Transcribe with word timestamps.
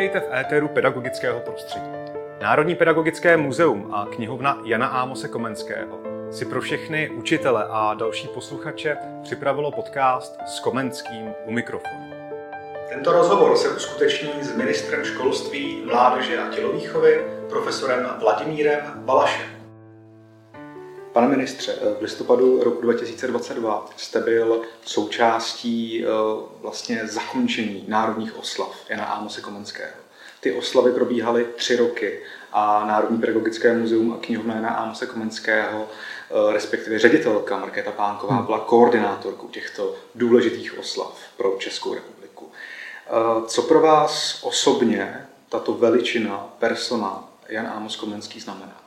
Vítejte 0.00 0.20
v 0.20 0.34
éteru 0.34 0.68
pedagogického 0.68 1.40
prostředí. 1.40 1.90
Národní 2.42 2.74
pedagogické 2.74 3.36
muzeum 3.36 3.94
a 3.94 4.06
knihovna 4.06 4.58
Jana 4.64 4.86
Ámose 4.86 5.28
Komenského 5.28 5.98
si 6.30 6.44
pro 6.44 6.60
všechny 6.60 7.10
učitele 7.10 7.66
a 7.70 7.94
další 7.94 8.28
posluchače 8.28 8.96
připravilo 9.22 9.72
podcast 9.72 10.38
s 10.46 10.60
Komenským 10.60 11.32
u 11.46 11.52
mikrofonu. 11.52 12.10
Tento 12.88 13.12
rozhovor 13.12 13.56
se 13.56 13.68
uskuteční 13.68 14.30
s 14.40 14.56
ministrem 14.56 15.04
školství, 15.04 15.82
mládeže 15.86 16.38
a 16.38 16.48
tělovýchovy, 16.48 17.24
profesorem 17.48 18.08
Vladimírem 18.20 18.80
Balašem. 18.96 19.59
Pane 21.12 21.28
ministře, 21.28 21.78
v 21.98 22.02
listopadu 22.02 22.64
roku 22.64 22.80
2022 22.80 23.90
jste 23.96 24.20
byl 24.20 24.62
součástí 24.84 26.04
eh, 26.04 26.08
vlastně 26.60 27.06
zakončení 27.06 27.84
národních 27.88 28.38
oslav 28.38 28.76
Jana 28.88 29.04
Ámose 29.04 29.40
Komenského. 29.40 29.92
Ty 30.40 30.52
oslavy 30.52 30.92
probíhaly 30.92 31.46
tři 31.56 31.76
roky 31.76 32.22
a 32.52 32.86
Národní 32.86 33.18
pedagogické 33.18 33.74
muzeum 33.74 34.12
a 34.12 34.16
knihovna 34.16 34.54
Jana 34.54 34.68
Ámose 34.68 35.06
Komenského, 35.06 35.88
eh, 35.88 36.52
respektive 36.52 36.98
ředitelka 36.98 37.58
Markéta 37.58 37.90
Pánková, 37.90 38.34
hmm. 38.34 38.46
byla 38.46 38.58
koordinátorkou 38.58 39.48
těchto 39.48 39.94
důležitých 40.14 40.78
oslav 40.78 41.18
pro 41.36 41.56
Českou 41.58 41.94
republiku. 41.94 42.52
Eh, 43.06 43.46
co 43.46 43.62
pro 43.62 43.80
vás 43.80 44.38
osobně 44.42 45.26
tato 45.48 45.72
veličina, 45.72 46.54
persona 46.58 47.28
Jan 47.48 47.66
Ámos 47.66 47.96
Komenský 47.96 48.40
znamená? 48.40 48.80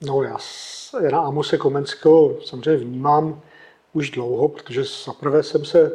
No 0.00 0.22
já 0.22 0.38
Jana 1.00 1.18
Amose 1.20 1.58
Komenského 1.58 2.36
samozřejmě 2.44 2.76
vnímám 2.76 3.40
už 3.92 4.10
dlouho, 4.10 4.48
protože 4.48 4.82
zaprvé 5.04 5.42
jsem 5.42 5.64
se 5.64 5.92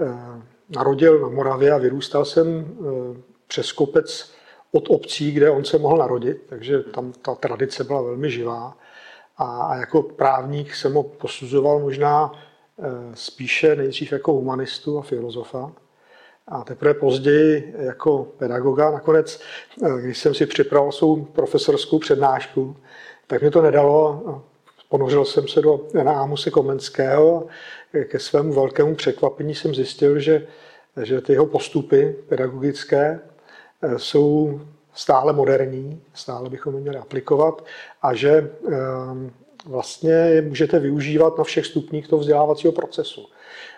eh, 0.00 0.42
narodil 0.68 1.20
na 1.20 1.28
Moravě 1.28 1.72
a 1.72 1.78
vyrůstal 1.78 2.24
jsem 2.24 2.46
eh, 2.46 3.20
přes 3.46 3.72
kopec 3.72 4.32
od 4.72 4.84
obcí, 4.88 5.32
kde 5.32 5.50
on 5.50 5.64
se 5.64 5.78
mohl 5.78 5.96
narodit, 5.96 6.42
takže 6.48 6.80
tam 6.80 7.12
ta 7.12 7.34
tradice 7.34 7.84
byla 7.84 8.02
velmi 8.02 8.30
živá. 8.30 8.76
A, 9.38 9.76
jako 9.76 10.02
právník 10.02 10.74
jsem 10.74 10.94
ho 10.94 11.02
posuzoval 11.02 11.78
možná 11.78 12.32
eh, 12.32 12.82
spíše 13.14 13.76
nejdřív 13.76 14.12
jako 14.12 14.32
humanistu 14.32 14.98
a 14.98 15.02
filozofa. 15.02 15.72
A 16.48 16.64
teprve 16.64 16.94
později 16.94 17.74
jako 17.78 18.26
pedagoga. 18.38 18.90
Nakonec, 18.90 19.40
když 20.00 20.18
jsem 20.18 20.34
si 20.34 20.46
připravil 20.46 20.92
svou 20.92 21.24
profesorskou 21.24 21.98
přednášku, 21.98 22.76
tak 23.30 23.42
mi 23.42 23.50
to 23.50 23.62
nedalo. 23.62 24.22
Ponořil 24.88 25.24
jsem 25.24 25.48
se 25.48 25.62
do 25.62 25.80
Jana 25.94 26.12
Ámuse 26.12 26.50
Komenského 26.50 27.46
ke 28.04 28.18
svému 28.18 28.52
velkému 28.52 28.94
překvapení 28.94 29.54
jsem 29.54 29.74
zjistil, 29.74 30.20
že, 30.20 30.46
že 31.02 31.20
ty 31.20 31.32
jeho 31.32 31.46
postupy 31.46 32.16
pedagogické 32.28 33.20
eh, 33.82 33.98
jsou 33.98 34.60
stále 34.94 35.32
moderní, 35.32 36.02
stále 36.14 36.50
bychom 36.50 36.74
je 36.74 36.80
měli 36.80 36.96
aplikovat 36.96 37.64
a 38.02 38.14
že 38.14 38.30
eh, 38.30 38.76
vlastně 39.66 40.12
je 40.12 40.42
můžete 40.42 40.78
využívat 40.78 41.38
na 41.38 41.44
všech 41.44 41.66
stupních 41.66 42.08
toho 42.08 42.20
vzdělávacího 42.20 42.72
procesu 42.72 43.26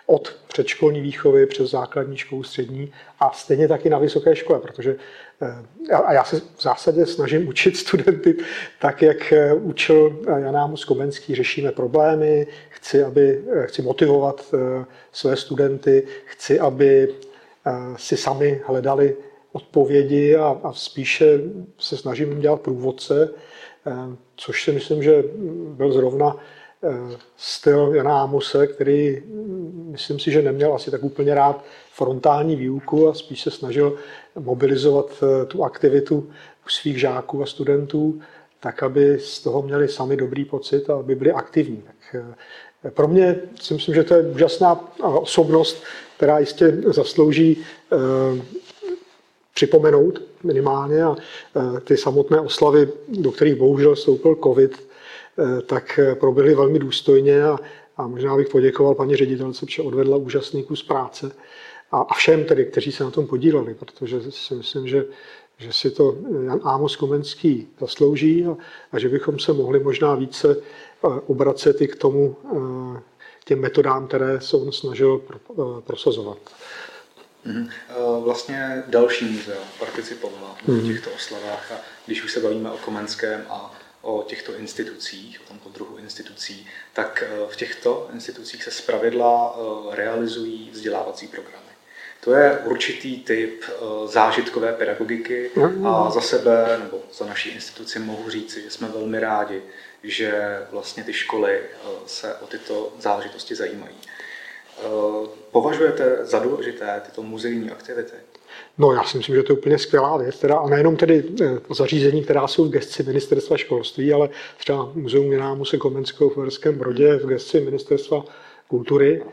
od 0.05 0.35
předškolní 0.47 1.01
výchovy 1.01 1.45
přes 1.45 1.71
základní 1.71 2.17
školu, 2.17 2.43
střední 2.43 2.93
a 3.19 3.31
stejně 3.31 3.67
taky 3.67 3.89
na 3.89 3.97
vysoké 3.97 4.35
škole, 4.35 4.59
protože 4.59 4.95
a 5.93 6.13
já 6.13 6.23
se 6.23 6.39
v 6.39 6.61
zásadě 6.61 7.05
snažím 7.05 7.47
učit 7.47 7.77
studenty 7.77 8.37
tak, 8.79 9.01
jak 9.01 9.33
eh, 9.33 9.53
učil 9.53 10.19
eh, 10.27 10.41
Jan 10.41 10.57
Ámos 10.57 10.85
Komenský, 10.85 11.35
řešíme 11.35 11.71
problémy, 11.71 12.47
chci, 12.69 13.03
aby, 13.03 13.43
chci 13.65 13.81
motivovat 13.81 14.55
své 15.11 15.35
studenty, 15.35 16.03
chci, 16.25 16.59
aby 16.59 17.13
si 17.95 18.17
sami 18.17 18.61
hledali 18.65 19.15
odpovědi 19.51 20.35
a, 20.35 20.59
a 20.63 20.73
spíše 20.73 21.39
se 21.77 21.97
snažím 21.97 22.39
dělat 22.39 22.61
průvodce, 22.61 23.29
což 24.35 24.63
si 24.63 24.71
myslím, 24.71 25.03
že 25.03 25.23
byl 25.75 25.91
zrovna 25.91 26.35
Eh, 26.35 26.62
styl 27.37 27.91
Jana 27.95 28.21
Ámose, 28.21 28.67
který 28.67 29.23
mm, 29.25 29.87
myslím 29.91 30.19
si, 30.19 30.31
že 30.31 30.41
neměl 30.41 30.73
asi 30.73 30.91
tak 30.91 31.03
úplně 31.03 31.35
rád 31.35 31.63
frontální 31.91 32.55
výuku 32.55 33.09
a 33.09 33.13
spíš 33.13 33.41
se 33.41 33.51
snažil 33.51 33.97
mobilizovat 34.39 35.23
eh, 35.23 35.45
tu 35.45 35.63
aktivitu 35.63 36.29
u 36.65 36.69
svých 36.69 36.99
žáků 36.99 37.43
a 37.43 37.45
studentů, 37.45 38.19
tak 38.59 38.83
aby 38.83 39.19
z 39.19 39.39
toho 39.39 39.61
měli 39.61 39.87
sami 39.87 40.17
dobrý 40.17 40.45
pocit 40.45 40.89
a 40.89 40.95
aby 40.95 41.15
byli 41.15 41.31
aktivní. 41.31 41.83
Tak 41.87 42.21
eh, 42.85 42.91
pro 42.91 43.07
mě 43.07 43.35
si 43.61 43.73
myslím, 43.73 43.95
že 43.95 44.03
to 44.03 44.13
je 44.13 44.21
úžasná 44.21 44.93
osobnost, 45.03 45.83
která 46.17 46.39
jistě 46.39 46.77
zaslouží 46.85 47.63
připomenout 49.53 50.21
minimálně 50.43 51.03
a 51.03 51.15
ty 51.83 51.97
samotné 51.97 52.39
oslavy, 52.39 52.89
do 53.07 53.31
kterých 53.31 53.55
bohužel 53.55 53.95
vstoupil 53.95 54.37
covid, 54.43 54.77
Eh, 54.77 54.92
tak 55.65 55.99
eh, 55.99 56.15
proběhly 56.15 56.55
velmi 56.55 56.79
důstojně 56.79 57.43
a, 57.43 57.57
a 57.97 58.07
možná 58.07 58.37
bych 58.37 58.49
poděkoval 58.49 58.95
paní 58.95 59.15
ředitelce, 59.15 59.65
protože 59.65 59.81
odvedla 59.81 60.17
úžasný 60.17 60.63
kus 60.63 60.83
práce 60.83 61.31
a, 61.91 61.97
a 61.97 62.13
všem 62.13 62.45
tedy, 62.45 62.65
kteří 62.65 62.91
se 62.91 63.03
na 63.03 63.11
tom 63.11 63.27
podíleli, 63.27 63.73
protože 63.73 64.31
si 64.31 64.55
myslím, 64.55 64.87
že, 64.87 65.05
že 65.57 65.73
si 65.73 65.91
to 65.91 66.17
Jan 66.45 66.59
Ámos 66.63 66.95
Komenský 66.95 67.67
zaslouží 67.79 68.45
a, 68.45 68.57
a 68.91 68.99
že 68.99 69.09
bychom 69.09 69.39
se 69.39 69.53
mohli 69.53 69.79
možná 69.79 70.15
více 70.15 70.57
eh, 70.57 71.07
obracet 71.27 71.81
i 71.81 71.87
k 71.87 71.95
tomu, 71.95 72.35
těm 73.45 73.59
metodám, 73.59 74.07
které 74.07 74.41
se 74.41 74.57
on 74.57 74.71
snažil 74.71 75.21
prosazovat. 75.79 76.37
Mhm. 77.45 77.69
Vlastně 78.23 78.83
další 78.87 79.25
muzea 79.25 79.57
participovala 79.79 80.55
v 80.65 80.67
mhm. 80.67 80.87
těchto 80.87 81.09
oslavách 81.15 81.71
a 81.71 81.75
když 82.05 82.23
už 82.23 82.31
se 82.31 82.39
bavíme 82.39 82.71
o 82.71 82.77
Komenském 82.77 83.43
a 83.49 83.72
o 84.03 84.23
těchto 84.23 84.55
institucích, 84.55 85.41
o 85.41 85.47
tomto 85.47 85.69
druhu 85.69 85.97
institucí, 85.97 86.67
tak 86.93 87.23
eh, 87.27 87.47
v 87.49 87.55
těchto 87.55 88.09
institucích 88.13 88.63
se 88.63 88.71
zpravidla 88.71 89.55
eh, 89.55 89.95
realizují 89.95 90.69
vzdělávací 90.73 91.27
programy. 91.27 91.63
To 92.19 92.33
je 92.33 92.57
určitý 92.57 93.23
typ 93.23 93.63
eh, 93.67 93.73
zážitkové 94.07 94.73
pedagogiky 94.73 95.51
a 95.85 96.09
za 96.09 96.21
sebe 96.21 96.79
nebo 96.83 97.01
za 97.13 97.25
naší 97.25 97.49
instituci 97.49 97.99
mohu 97.99 98.29
říci, 98.29 98.61
že 98.61 98.69
jsme 98.69 98.87
velmi 98.87 99.19
rádi, 99.19 99.61
že 100.03 100.59
vlastně 100.71 101.03
ty 101.03 101.13
školy 101.13 101.61
se 102.05 102.35
o 102.35 102.47
tyto 102.47 102.93
záležitosti 102.99 103.55
zajímají. 103.55 103.95
Považujete 105.51 106.17
za 106.21 106.39
důležité 106.39 107.01
tyto 107.05 107.23
muzejní 107.23 107.71
aktivity? 107.71 108.13
No 108.77 108.91
já 108.91 109.03
si 109.03 109.17
myslím, 109.17 109.35
že 109.35 109.43
to 109.43 109.53
je 109.53 109.57
úplně 109.57 109.79
skvělá 109.79 110.17
věc, 110.17 110.39
teda, 110.39 110.57
a 110.57 110.69
nejenom 110.69 110.95
tedy 110.95 111.23
eh, 111.41 111.59
zařízení, 111.73 112.23
která 112.23 112.47
jsou 112.47 112.65
v 112.65 112.69
gesci 112.69 113.03
ministerstva 113.03 113.57
školství, 113.57 114.13
ale 114.13 114.29
třeba 114.57 114.91
Muzeum 114.93 115.31
Jana 115.31 115.53
Muse 115.53 115.77
Komenského 115.77 116.29
v 116.29 116.37
Uherském 116.37 116.77
Brodě 116.77 117.15
v 117.15 117.25
gesci 117.25 117.61
ministerstva 117.61 118.25
kultury. 118.67 119.23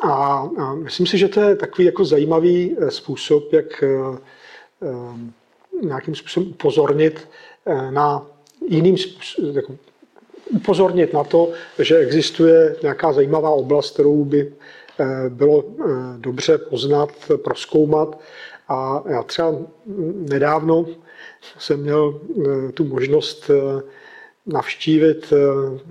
A, 0.00 0.12
a 0.58 0.74
myslím 0.74 1.06
si, 1.06 1.18
že 1.18 1.28
to 1.28 1.40
je 1.40 1.56
takový 1.56 1.84
jako 1.84 2.04
zajímavý 2.04 2.76
eh, 2.78 2.90
způsob, 2.90 3.52
jak 3.52 3.82
eh, 3.82 4.18
nějakým 5.82 6.14
způsobem 6.14 6.48
upozornit 6.48 7.28
na 7.90 8.26
jiným 8.68 8.98
způsobem, 8.98 9.56
jako 9.56 9.76
upozornit 10.50 11.12
na 11.12 11.24
to, 11.24 11.52
že 11.78 11.96
existuje 11.96 12.76
nějaká 12.82 13.12
zajímavá 13.12 13.50
oblast, 13.50 13.90
kterou 13.90 14.24
by 14.24 14.52
bylo 15.28 15.64
dobře 16.18 16.58
poznat, 16.58 17.10
proskoumat 17.44 18.20
a 18.68 19.02
já 19.06 19.22
třeba 19.22 19.54
nedávno 20.14 20.86
jsem 21.58 21.80
měl 21.80 22.20
eh, 22.20 22.72
tu 22.72 22.84
možnost 22.84 23.50
eh, 23.50 23.82
navštívit 24.46 25.32
eh, 25.32 25.36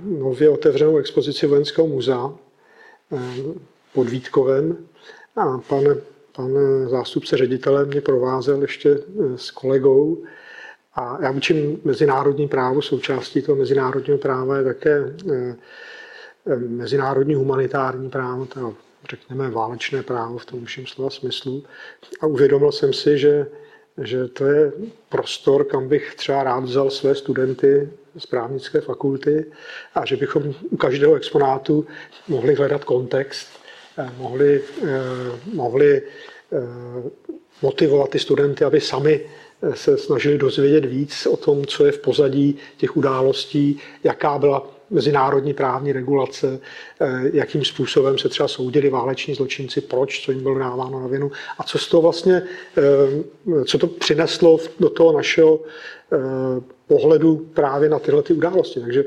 nově 0.05 0.49
otevřenou 0.49 0.97
expozici 0.97 1.47
Vojenského 1.47 1.87
muzea 1.87 2.33
pod 3.93 4.09
Vítkovem. 4.09 4.77
A 5.35 5.57
pan, 5.57 5.83
pan 6.35 6.57
zástupce 6.87 7.37
ředitele 7.37 7.85
mě 7.85 8.01
provázel 8.01 8.61
ještě 8.61 8.99
s 9.35 9.51
kolegou. 9.51 10.23
A 10.95 11.17
já 11.21 11.31
učím 11.31 11.81
mezinárodní 11.83 12.47
právo, 12.47 12.81
součástí 12.81 13.41
toho 13.41 13.55
mezinárodního 13.55 14.17
práva 14.17 14.57
je 14.57 14.63
také 14.63 15.15
mezinárodní 16.67 17.35
humanitární 17.35 18.09
právo, 18.09 18.45
teda 18.45 18.73
řekněme, 19.11 19.49
válečné 19.49 20.03
právo 20.03 20.37
v 20.37 20.45
tom 20.45 20.65
všem 20.65 20.87
slova 20.87 21.09
smyslu. 21.09 21.63
A 22.21 22.25
uvědomil 22.25 22.71
jsem 22.71 22.93
si, 22.93 23.17
že, 23.17 23.47
že 24.01 24.27
to 24.27 24.45
je 24.45 24.71
prostor, 25.09 25.63
kam 25.63 25.87
bych 25.87 26.15
třeba 26.15 26.43
rád 26.43 26.63
vzal 26.63 26.89
své 26.89 27.15
studenty 27.15 27.89
z 28.17 28.25
právnické 28.25 28.81
fakulty 28.81 29.45
a 29.95 30.05
že 30.05 30.17
bychom 30.17 30.53
u 30.69 30.77
každého 30.77 31.15
exponátu 31.15 31.85
mohli 32.27 32.55
hledat 32.55 32.83
kontext, 32.83 33.47
eh, 33.97 34.11
mohli, 34.17 34.61
eh, 34.83 34.87
mohli 35.53 36.01
eh, 36.01 37.09
motivovat 37.61 38.09
ty 38.09 38.19
studenty, 38.19 38.63
aby 38.63 38.81
sami 38.81 39.21
se 39.73 39.97
snažili 39.97 40.37
dozvědět 40.37 40.85
víc 40.85 41.25
o 41.25 41.37
tom, 41.37 41.65
co 41.65 41.85
je 41.85 41.91
v 41.91 41.99
pozadí 41.99 42.57
těch 42.77 42.97
událostí, 42.97 43.79
jaká 44.03 44.37
byla 44.37 44.80
mezinárodní 44.91 45.53
právní 45.53 45.91
regulace, 45.91 46.59
jakým 47.33 47.65
způsobem 47.65 48.17
se 48.17 48.29
třeba 48.29 48.47
soudili 48.47 48.89
váleční 48.89 49.33
zločinci, 49.33 49.81
proč, 49.81 50.25
co 50.25 50.31
jim 50.31 50.43
bylo 50.43 50.59
dáváno 50.59 50.99
na 50.99 51.07
vinu 51.07 51.31
a 51.57 51.63
co 51.63 51.77
z 51.77 51.87
toho 51.87 52.01
vlastně, 52.01 52.43
co 53.65 53.77
to 53.77 53.87
přineslo 53.87 54.59
do 54.79 54.89
toho 54.89 55.11
našeho 55.11 55.59
pohledu 56.87 57.47
právě 57.53 57.89
na 57.89 57.99
tyhle 57.99 58.23
ty 58.23 58.33
události. 58.33 58.79
Takže 58.79 59.05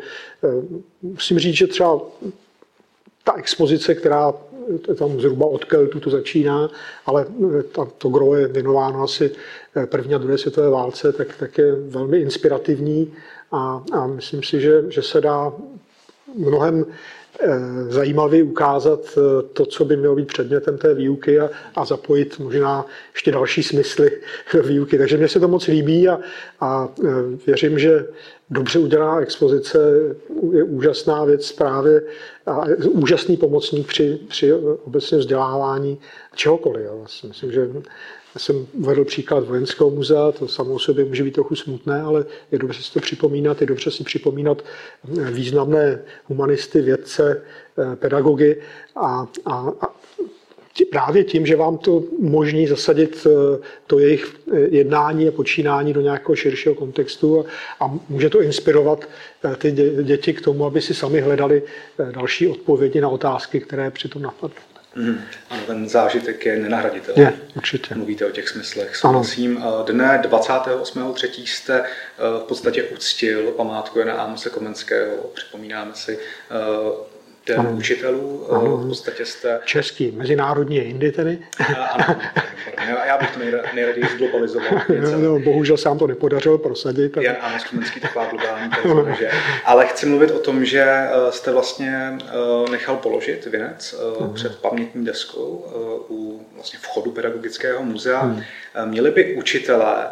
musím 1.02 1.38
říct, 1.38 1.54
že 1.54 1.66
třeba 1.66 2.00
ta 3.24 3.34
expozice, 3.36 3.94
která 3.94 4.34
tam 4.98 5.20
zhruba 5.20 5.46
od 5.46 5.64
Keltu 5.64 6.00
to 6.00 6.10
začíná, 6.10 6.70
ale 7.06 7.26
to 7.98 8.08
gro 8.08 8.34
je 8.34 8.48
věnováno 8.48 9.02
asi 9.02 9.30
první 9.86 10.14
a 10.14 10.18
druhé 10.18 10.38
světové 10.38 10.70
válce, 10.70 11.12
tak, 11.12 11.36
tak 11.36 11.58
je 11.58 11.74
velmi 11.74 12.18
inspirativní 12.18 13.12
a, 13.54 13.82
a 13.92 14.06
myslím 14.06 14.42
si, 14.42 14.60
že, 14.60 14.82
že 14.88 15.02
se 15.02 15.20
dá 15.20 15.52
mnohem 16.34 16.86
eh, 17.40 17.48
zajímavě 17.88 18.42
ukázat 18.42 19.00
eh, 19.16 19.42
to, 19.52 19.66
co 19.66 19.84
by 19.84 19.96
mělo 19.96 20.14
být 20.14 20.28
předmětem 20.28 20.78
té 20.78 20.94
výuky 20.94 21.40
a, 21.40 21.50
a 21.74 21.84
zapojit 21.84 22.38
možná 22.38 22.86
ještě 23.14 23.32
další 23.32 23.62
smysly 23.62 24.10
do 24.54 24.62
výuky. 24.68 24.98
Takže 24.98 25.16
mně 25.16 25.28
se 25.28 25.40
to 25.40 25.48
moc 25.48 25.66
líbí 25.66 26.08
a, 26.08 26.18
a 26.60 26.88
eh, 27.04 27.08
věřím, 27.46 27.78
že 27.78 28.06
dobře 28.50 28.78
udělaná 28.78 29.20
expozice 29.20 29.78
je 30.52 30.62
úžasná 30.62 31.24
věc 31.24 31.52
právě 31.52 32.02
a 32.46 32.64
úžasný 32.88 33.36
pomocník 33.36 33.86
při, 33.86 34.18
při 34.28 34.52
obecně 34.84 35.18
vzdělávání 35.18 35.98
čehokoliv. 36.34 36.84
Já 36.84 36.92
myslím, 37.28 37.52
že 37.52 37.68
já 38.34 38.40
jsem 38.40 38.66
uvedl 38.72 39.04
příklad 39.04 39.48
vojenského 39.48 39.90
muzea, 39.90 40.32
to 40.32 40.48
samo 40.48 40.74
o 40.74 40.78
sobě 40.78 41.04
může 41.04 41.24
být 41.24 41.34
trochu 41.34 41.56
smutné, 41.56 42.02
ale 42.02 42.24
je 42.52 42.58
dobře 42.58 42.82
si 42.82 42.92
to 42.92 43.00
připomínat, 43.00 43.60
je 43.60 43.66
dobře 43.66 43.90
si 43.90 44.04
připomínat 44.04 44.64
významné 45.32 46.02
humanisty, 46.24 46.82
vědce, 46.82 47.42
eh, 47.78 47.96
pedagogy 47.96 48.56
a, 48.96 49.26
a, 49.44 49.72
a 49.80 49.94
právě 50.90 51.24
tím, 51.24 51.46
že 51.46 51.56
vám 51.56 51.78
to 51.78 51.92
umožní 51.96 52.66
zasadit 52.66 53.26
eh, 53.26 53.58
to 53.86 53.98
jejich 53.98 54.36
eh, 54.52 54.58
jednání 54.58 55.28
a 55.28 55.32
počínání 55.32 55.92
do 55.92 56.00
nějakého 56.00 56.36
širšího 56.36 56.74
kontextu 56.74 57.40
a, 57.40 57.44
a 57.80 57.98
může 58.08 58.30
to 58.30 58.42
inspirovat 58.42 59.08
ty 59.58 59.72
děti 60.02 60.32
k 60.32 60.40
tomu, 60.40 60.66
aby 60.66 60.80
si 60.80 60.94
sami 60.94 61.20
hledali 61.20 61.62
další 62.10 62.48
odpovědi 62.48 63.00
na 63.00 63.08
otázky, 63.08 63.60
které 63.60 63.90
přitom 63.90 64.22
napadly. 64.22 64.73
Mm. 64.96 65.20
Ano, 65.50 65.62
ten 65.66 65.88
zážitek 65.88 66.46
je 66.46 66.58
nenahraditelný. 66.58 67.22
Je, 67.22 67.32
určitě. 67.56 67.94
Mluvíte 67.94 68.26
o 68.26 68.30
těch 68.30 68.48
smyslech. 68.48 68.96
Souhlasím. 68.96 69.64
Dne 69.86 70.22
28.3. 70.24 71.44
jste 71.46 71.80
eh, 71.80 71.86
v 72.38 72.44
podstatě 72.48 72.82
uctil 72.82 73.50
památku 73.50 73.98
Jana 73.98 74.14
Ámose 74.14 74.50
Komenského. 74.50 75.16
Připomínáme 75.34 75.94
si 75.94 76.18
eh, 76.18 77.14
den 77.46 77.60
ano. 77.60 77.70
učitelů. 77.70 78.46
Eh, 78.50 78.54
ano. 78.54 78.76
V 78.76 78.88
podstatě 78.88 79.24
jste... 79.24 79.60
Český, 79.64 80.10
mezinárodní 80.10 80.76
jindy 80.76 81.12
tedy. 81.12 81.38
Ano, 82.76 82.96
já 83.06 83.18
bych 83.18 83.30
to 83.30 83.40
nejraději 83.74 84.06
zglobalizoval. 84.14 84.70
No, 85.00 85.18
no, 85.18 85.38
bohužel 85.38 85.76
se 85.76 85.88
vám 85.88 85.98
to 85.98 86.06
nepodařilo 86.06 86.58
prosadit. 86.58 87.16
Jan 87.20 87.36
Amos 87.40 87.64
Komenský, 87.64 88.00
taková 88.00 88.26
globální 88.26 88.70
že. 89.18 89.30
Ale 89.64 89.86
chci 89.86 90.06
mluvit 90.06 90.30
o 90.30 90.38
tom, 90.38 90.64
že 90.64 90.82
eh, 90.82 91.32
jste 91.32 91.52
vlastně 91.52 92.18
eh, 92.20 92.70
nechal 92.70 92.96
položit 92.96 93.46
věnec 93.46 93.94
uh 94.18 94.34
před 94.34 94.58
pamětní 94.58 95.04
deskou 95.04 95.66
u 96.08 96.46
vlastně 96.54 96.78
vchodu 96.82 97.10
pedagogického 97.10 97.82
muzea. 97.84 98.20
Hmm. 98.20 98.42
Měli 98.84 99.10
by 99.10 99.34
učitelé 99.36 100.06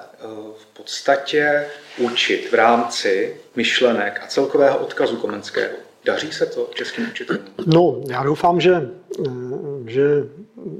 v 0.57 0.67
podstatě 0.73 1.67
učit 1.99 2.49
v 2.51 2.55
rámci 2.55 3.37
myšlenek 3.57 4.21
a 4.25 4.27
celkového 4.27 4.79
odkazu 4.79 5.17
Komenského 5.17 5.82
Daří 6.05 6.33
se 6.33 6.47
to 6.47 6.71
českým 6.75 7.09
učitelům? 7.11 7.43
No, 7.67 8.01
já 8.09 8.23
doufám, 8.23 8.61
že, 8.61 8.91
eh, 9.27 9.31
že 9.87 10.03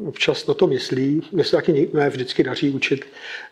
občas 0.07 0.47
na 0.47 0.55
to 0.55 0.67
myslí. 0.67 1.23
Mně 1.33 1.45
se 1.45 1.57
taky 1.57 1.91
ne 1.93 2.11
vždycky 2.11 2.43
daří 2.43 2.71
učit 2.71 3.05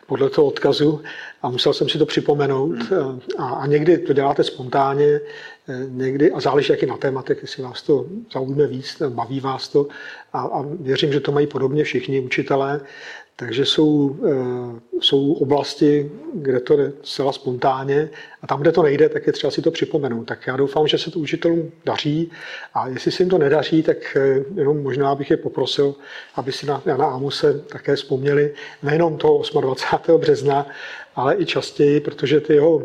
podle 0.07 0.29
toho 0.29 0.47
odkazu 0.47 1.01
a 1.41 1.49
musel 1.49 1.73
jsem 1.73 1.89
si 1.89 1.97
to 1.97 2.05
připomenout. 2.05 2.75
Hmm. 2.75 3.21
A, 3.37 3.49
a 3.49 3.65
někdy 3.65 3.97
to 3.97 4.13
děláte 4.13 4.43
spontánně, 4.43 5.19
eh, 5.69 5.85
někdy, 5.87 6.31
a 6.31 6.39
záleží 6.39 6.67
taky 6.67 6.85
na 6.85 6.97
tématech, 6.97 7.37
jestli 7.41 7.63
vás 7.63 7.81
to 7.81 8.05
zaujme 8.33 8.67
víc, 8.67 9.01
baví 9.09 9.39
vás 9.39 9.67
to. 9.67 9.87
A, 10.33 10.39
a 10.41 10.65
věřím, 10.79 11.13
že 11.13 11.19
to 11.19 11.31
mají 11.31 11.47
podobně 11.47 11.83
všichni 11.83 12.19
učitelé. 12.19 12.81
Takže 13.41 13.65
jsou, 13.65 14.15
eh, 14.27 14.99
jsou 14.99 15.33
oblasti, 15.33 16.11
kde 16.33 16.59
to 16.59 16.75
jde 16.75 16.91
zcela 17.03 17.31
spontánně 17.31 18.09
a 18.41 18.47
tam, 18.47 18.61
kde 18.61 18.71
to 18.71 18.83
nejde, 18.83 19.09
tak 19.09 19.27
je 19.27 19.33
třeba 19.33 19.51
si 19.51 19.61
to 19.61 19.71
připomenout. 19.71 20.23
Tak 20.23 20.47
já 20.47 20.57
doufám, 20.57 20.87
že 20.87 20.97
se 20.97 21.11
to 21.11 21.19
učitelům 21.19 21.71
daří 21.85 22.31
a 22.73 22.87
jestli 22.87 23.11
se 23.11 23.23
jim 23.23 23.29
to 23.29 23.37
nedaří, 23.37 23.83
tak 23.83 23.97
eh, 24.15 24.43
jenom 24.55 24.83
možná 24.83 25.15
bych 25.15 25.31
je 25.31 25.37
poprosil, 25.37 25.95
aby 26.35 26.51
si 26.51 26.65
na 26.65 26.81
Jana 26.85 27.05
Amuse 27.05 27.59
také 27.59 27.95
vzpomněli 27.95 28.53
nejenom 28.83 29.17
toho 29.17 29.43
28. 29.61 30.17
března, 30.17 30.67
ale 31.15 31.35
i 31.37 31.45
častěji, 31.45 31.99
protože 31.99 32.39
ty 32.39 32.53
jeho 32.53 32.83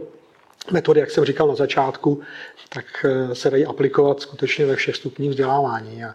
metody, 0.73 1.01
jak 1.01 1.11
jsem 1.11 1.25
říkal 1.25 1.49
na 1.49 1.55
začátku, 1.55 2.23
tak 2.69 2.85
eh, 3.05 3.35
se 3.35 3.51
dají 3.51 3.67
aplikovat 3.67 4.21
skutečně 4.21 4.67
ve 4.67 4.77
všech 4.77 4.97
stupních 4.97 5.31
vzdělávání. 5.31 6.05
A 6.05 6.15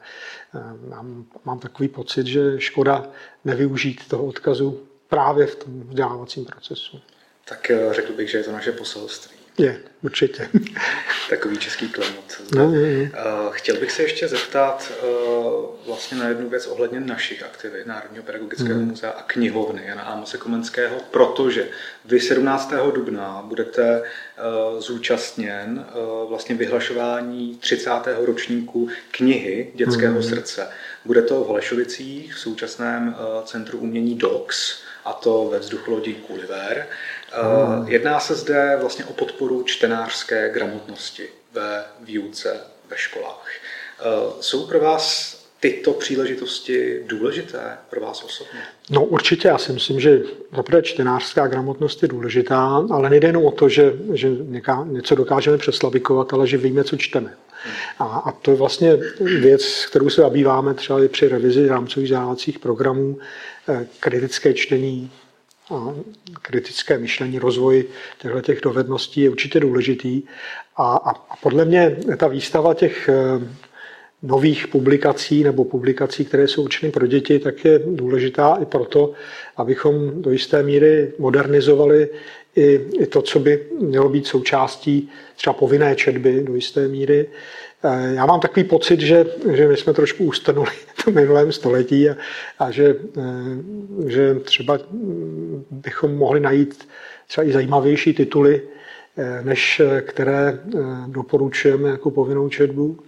eh, 0.56 0.90
mám, 0.90 1.26
mám 1.46 1.60
takový 1.60 1.90
pocit, 1.90 2.28
že 2.28 2.60
škoda 2.62 3.08
nevyužít 3.46 4.08
toho 4.08 4.26
odkazu 4.26 4.88
právě 5.08 5.48
v 5.48 5.56
tom 5.56 5.82
vzdělávacím 5.90 6.46
procesu. 6.46 7.02
Tak 7.46 7.72
eh, 7.72 7.94
řekl 7.94 8.14
bych, 8.14 8.30
že 8.30 8.38
je 8.38 8.44
to 8.44 8.52
naše 8.52 8.72
poselství. 8.72 9.41
Je, 9.58 9.80
určitě. 10.02 10.50
Takový 11.30 11.58
český 11.58 11.90
klemot. 11.90 12.42
No, 12.56 12.66
no, 12.66 12.72
no. 12.72 13.52
Chtěl 13.52 13.76
bych 13.76 13.92
se 13.92 14.02
ještě 14.02 14.28
zeptat 14.28 14.92
vlastně 15.88 16.18
na 16.18 16.28
jednu 16.28 16.50
věc 16.50 16.68
ohledně 16.68 17.00
našich 17.00 17.44
aktivit 17.44 17.88
Národního 17.88 18.24
pedagogického 18.24 18.80
mm. 18.80 18.88
muzea 18.88 19.12
a 19.12 19.24
knihovny 19.24 19.82
Jana 19.86 20.02
Ámose 20.02 20.38
Komenského, 20.38 20.96
protože 21.12 21.68
vy 22.06 22.20
17. 22.20 22.74
dubna 22.94 23.42
budete 23.46 24.04
zúčastněn 24.80 25.86
vlastně 26.30 26.56
vyhlašování 26.56 27.58
30. 27.58 27.90
ročníku 28.26 28.90
knihy 29.12 29.72
Dětského 29.76 30.16
mm. 30.16 30.24
srdce. 30.24 30.68
Bude 31.06 31.22
to 31.22 31.44
v 31.44 31.48
Holešovicích 31.48 32.36
v 32.36 32.40
současném 32.40 33.16
centru 33.46 33.78
umění 33.78 34.16
DOX, 34.16 34.82
a 35.06 35.14
to 35.14 35.48
ve 35.52 35.60
vzducholodi 35.60 36.16
Gulliver. 36.28 36.88
Hmm. 37.34 37.88
Jedná 37.88 38.20
se 38.20 38.36
zde 38.36 38.78
vlastně 38.82 39.06
o 39.06 39.14
podporu 39.14 39.64
čtenářské 39.64 40.50
gramotnosti 40.50 41.28
ve 41.54 41.84
výuce 42.00 42.62
ve 42.90 42.98
školách. 42.98 43.48
Eh, 44.00 44.04
jsou 44.40 44.68
pro 44.68 44.80
vás 44.80 45.38
tyto 45.60 45.94
příležitosti 45.94 47.04
důležité 47.08 47.78
pro 47.90 48.02
vás 48.02 48.24
osobně? 48.24 48.60
No 48.90 49.06
určitě, 49.06 49.48
já 49.48 49.58
si 49.58 49.74
myslím, 49.74 50.00
že 50.00 50.22
zaprvé 50.56 50.82
čtenářská 50.82 51.48
gramotnost 51.48 52.02
je 52.02 52.08
důležitá, 52.08 52.86
ale 52.92 53.10
nejde 53.10 53.28
jenom 53.28 53.46
o 53.46 53.52
to, 53.52 53.70
že, 53.70 53.94
že 54.14 54.30
něká, 54.30 54.86
něco 54.90 55.16
dokážeme 55.16 55.58
přeslabikovat, 55.58 56.34
ale 56.34 56.48
že 56.48 56.58
víme, 56.58 56.84
co 56.84 56.98
čteme. 56.98 57.34
A, 58.00 58.04
a 58.06 58.32
to 58.32 58.52
je 58.52 58.58
vlastně 58.58 58.98
věc, 59.20 59.86
kterou 59.86 60.10
se 60.10 60.22
zabýváme 60.22 60.74
třeba 60.74 61.04
i 61.04 61.08
při 61.08 61.28
revizi 61.28 61.68
rámcových 61.68 62.06
vzdělávacích 62.06 62.60
programů, 62.60 63.20
eh, 63.70 63.88
kritické 64.00 64.54
čtení, 64.54 65.12
a 65.72 65.96
kritické 66.42 66.98
myšlení, 66.98 67.40
rozvoj 67.40 67.86
těchto 68.18 68.42
těch 68.42 68.62
dovedností 68.62 69.22
je 69.22 69.30
určitě 69.30 69.60
důležitý. 69.60 70.24
A, 70.76 70.96
a, 70.96 71.10
a 71.10 71.36
podle 71.44 71.66
mě 71.66 71.98
ta 72.18 72.28
výstava 72.28 72.74
těch 72.74 73.10
eh, 73.10 73.48
nových 74.24 74.68
publikací 74.68 75.44
nebo 75.44 75.66
publikací, 75.66 76.26
které 76.26 76.48
jsou 76.48 76.64
určeny 76.64 76.92
pro 76.92 77.08
děti, 77.08 77.40
tak 77.40 77.66
je 77.66 77.80
důležitá 77.86 78.58
i 78.62 78.66
proto, 78.66 79.14
abychom 79.58 80.22
do 80.22 80.32
jisté 80.32 80.64
míry 80.64 81.14
modernizovali 81.20 82.10
i, 82.56 82.82
i 83.00 83.06
to, 83.06 83.22
co 83.22 83.40
by 83.40 83.66
mělo 83.80 84.10
být 84.10 84.28
součástí 84.28 85.10
třeba 85.36 85.54
povinné 85.54 85.96
četby 85.96 86.44
do 86.44 86.56
jisté 86.56 86.88
míry. 86.88 87.28
Eh, 87.84 88.14
já 88.14 88.26
mám 88.26 88.40
takový 88.40 88.64
pocit, 88.64 89.00
že, 89.00 89.26
že 89.52 89.68
my 89.68 89.78
jsme 89.78 89.94
trošku 89.94 90.26
ustanuli 90.26 90.72
v 90.96 91.08
minulém 91.08 91.52
století 91.52 92.10
a, 92.10 92.16
a 92.60 92.72
že, 92.72 92.96
eh, 93.18 94.10
že 94.10 94.36
třeba 94.36 94.80
bychom 95.72 96.16
mohli 96.16 96.40
najít 96.40 96.88
třeba 97.28 97.48
i 97.48 97.52
zajímavější 97.52 98.14
tituly, 98.14 98.62
eh, 99.18 99.42
než 99.44 99.82
které 100.02 100.60
doporučujeme 101.08 101.90
jako 101.90 102.12
povinnou 102.12 102.50
četbu. 102.50 103.00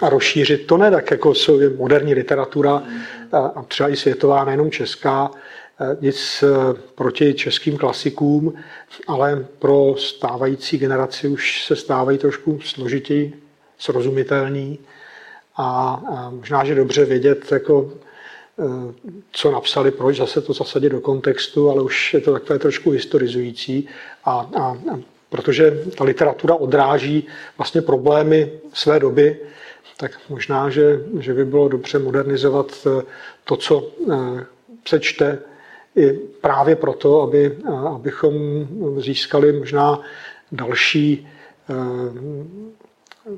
A 0.00 0.08
rozšířit 0.08 0.66
to 0.66 0.76
ne 0.76 0.90
tak, 0.90 1.10
jako 1.10 1.34
jsou 1.34 1.60
moderní 1.76 2.14
literatura 2.14 2.82
a 3.32 3.62
třeba 3.68 3.88
i 3.88 3.96
světová, 3.96 4.44
nejenom 4.44 4.70
česká, 4.70 5.30
nic 6.00 6.44
proti 6.94 7.34
českým 7.34 7.76
klasikům, 7.76 8.54
ale 9.06 9.46
pro 9.58 9.94
stávající 9.98 10.78
generaci 10.78 11.28
už 11.28 11.64
se 11.64 11.76
stávají 11.76 12.18
trošku 12.18 12.60
složitěji 12.60 13.49
srozumitelný 13.80 14.78
a, 15.56 16.00
a 16.08 16.30
možná, 16.30 16.64
že 16.64 16.74
dobře 16.74 17.04
vědět, 17.04 17.52
jako, 17.52 17.92
e, 18.58 18.94
co 19.32 19.50
napsali, 19.50 19.90
proč 19.90 20.16
zase 20.16 20.40
to 20.40 20.52
zasadit 20.52 20.88
do 20.88 21.00
kontextu, 21.00 21.70
ale 21.70 21.82
už 21.82 22.14
je 22.14 22.20
to 22.20 22.32
takové 22.32 22.58
trošku 22.58 22.90
historizující 22.90 23.88
a, 24.24 24.50
a, 24.56 24.62
a 24.64 25.00
protože 25.30 25.84
ta 25.98 26.04
literatura 26.04 26.54
odráží 26.54 27.26
vlastně 27.58 27.82
problémy 27.82 28.52
své 28.72 29.00
doby, 29.00 29.38
tak 29.96 30.10
možná, 30.28 30.70
že, 30.70 31.00
že 31.20 31.34
by 31.34 31.44
bylo 31.44 31.68
dobře 31.68 31.98
modernizovat 31.98 32.86
to, 33.44 33.56
co 33.56 33.90
se 34.88 35.00
čte, 35.00 35.38
i 35.96 36.12
právě 36.40 36.76
proto, 36.76 37.22
aby, 37.22 37.56
abychom 37.94 38.34
získali 38.98 39.52
možná 39.52 40.00
další 40.52 41.28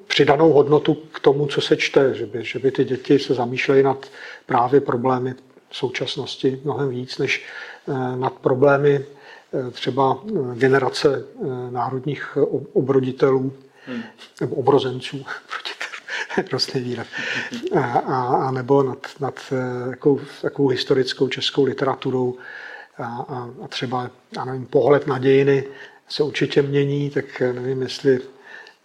přidanou 0.07 0.53
hodnotu 0.53 0.95
k 0.95 1.21
tomu, 1.21 1.47
co 1.47 1.61
se 1.61 1.77
čte, 1.77 2.15
že 2.15 2.27
by, 2.27 2.45
že 2.45 2.59
by 2.59 2.71
ty 2.71 2.85
děti 2.85 3.19
se 3.19 3.35
zamýšlely 3.35 3.83
nad 3.83 4.07
právě 4.47 4.81
problémy 4.81 5.35
současnosti 5.73 6.61
mnohem 6.65 6.89
víc, 6.89 7.19
než 7.19 7.45
eh, 7.89 8.17
nad 8.17 8.33
problémy 8.33 9.05
eh, 9.05 9.71
třeba 9.71 10.19
eh, 10.27 10.59
generace 10.59 11.25
národních 11.71 12.37
obroditelů 12.73 13.53
hmm. 13.87 14.03
nebo 14.41 14.57
obrozenců, 14.57 15.25
hrozný 16.29 16.81
výraz, 16.81 17.07
a, 17.77 17.85
a, 17.85 18.47
a 18.49 18.51
nebo 18.51 18.83
nad, 18.83 19.07
nad 19.21 19.53
jakou, 19.91 20.21
jakou 20.43 20.69
historickou 20.69 21.29
českou 21.29 21.65
literaturou. 21.65 22.35
A, 22.99 23.05
a, 23.05 23.51
a 23.65 23.69
třeba, 23.69 24.11
já 24.37 24.45
nevím, 24.45 24.67
pohled 24.67 25.07
na 25.07 25.19
dějiny 25.19 25.65
se 26.09 26.23
určitě 26.23 26.63
mění, 26.63 27.11
tak 27.11 27.41
nevím, 27.41 27.83
jestli 27.83 28.21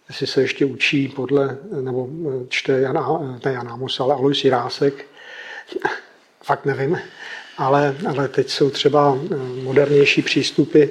jestli 0.08 0.26
se 0.26 0.40
ještě 0.40 0.64
učí 0.64 1.08
podle, 1.08 1.58
nebo 1.80 2.08
čte 2.48 2.80
Jana, 2.80 3.38
ne 3.44 3.52
Jan 3.52 3.68
Amos, 3.68 4.00
ale 4.00 4.14
Alois 4.14 4.44
Jirásek, 4.44 5.06
fakt 6.42 6.64
nevím, 6.64 6.98
ale, 7.58 7.96
ale 8.06 8.28
teď 8.28 8.50
jsou 8.50 8.70
třeba 8.70 9.18
eh, 9.18 9.36
modernější 9.62 10.22
přístupy 10.22 10.84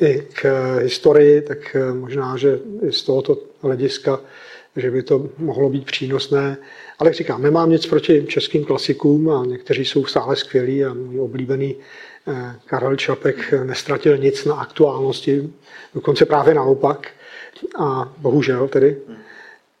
i 0.00 0.22
k 0.32 0.76
historii, 0.78 1.42
tak 1.42 1.76
eh, 1.76 1.92
možná, 1.92 2.36
že 2.36 2.58
z 2.90 3.02
tohoto 3.02 3.38
hlediska, 3.62 4.20
že 4.76 4.90
by 4.90 5.02
to 5.02 5.28
mohlo 5.38 5.70
být 5.70 5.86
přínosné. 5.86 6.56
Ale 6.98 7.08
jak 7.08 7.14
říkám, 7.14 7.42
nemám 7.42 7.70
nic 7.70 7.86
proti 7.86 8.24
českým 8.28 8.64
klasikům 8.64 9.30
a 9.30 9.44
někteří 9.46 9.84
jsou 9.84 10.04
stále 10.04 10.36
skvělí 10.36 10.84
a 10.84 10.94
můj 10.94 11.20
oblíbený 11.20 11.76
eh, 12.28 12.54
Karel 12.66 12.96
Čapek 12.96 13.54
nestratil 13.64 14.18
nic 14.18 14.44
na 14.44 14.54
aktuálnosti, 14.54 15.50
dokonce 15.94 16.24
právě 16.26 16.54
naopak 16.54 17.08
a 17.78 18.12
bohužel 18.18 18.68
tedy. 18.68 18.96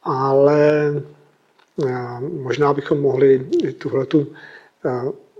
Ale 0.02 0.92
možná 2.42 2.72
bychom 2.72 3.00
mohli 3.00 3.46
tuhletu 3.78 4.26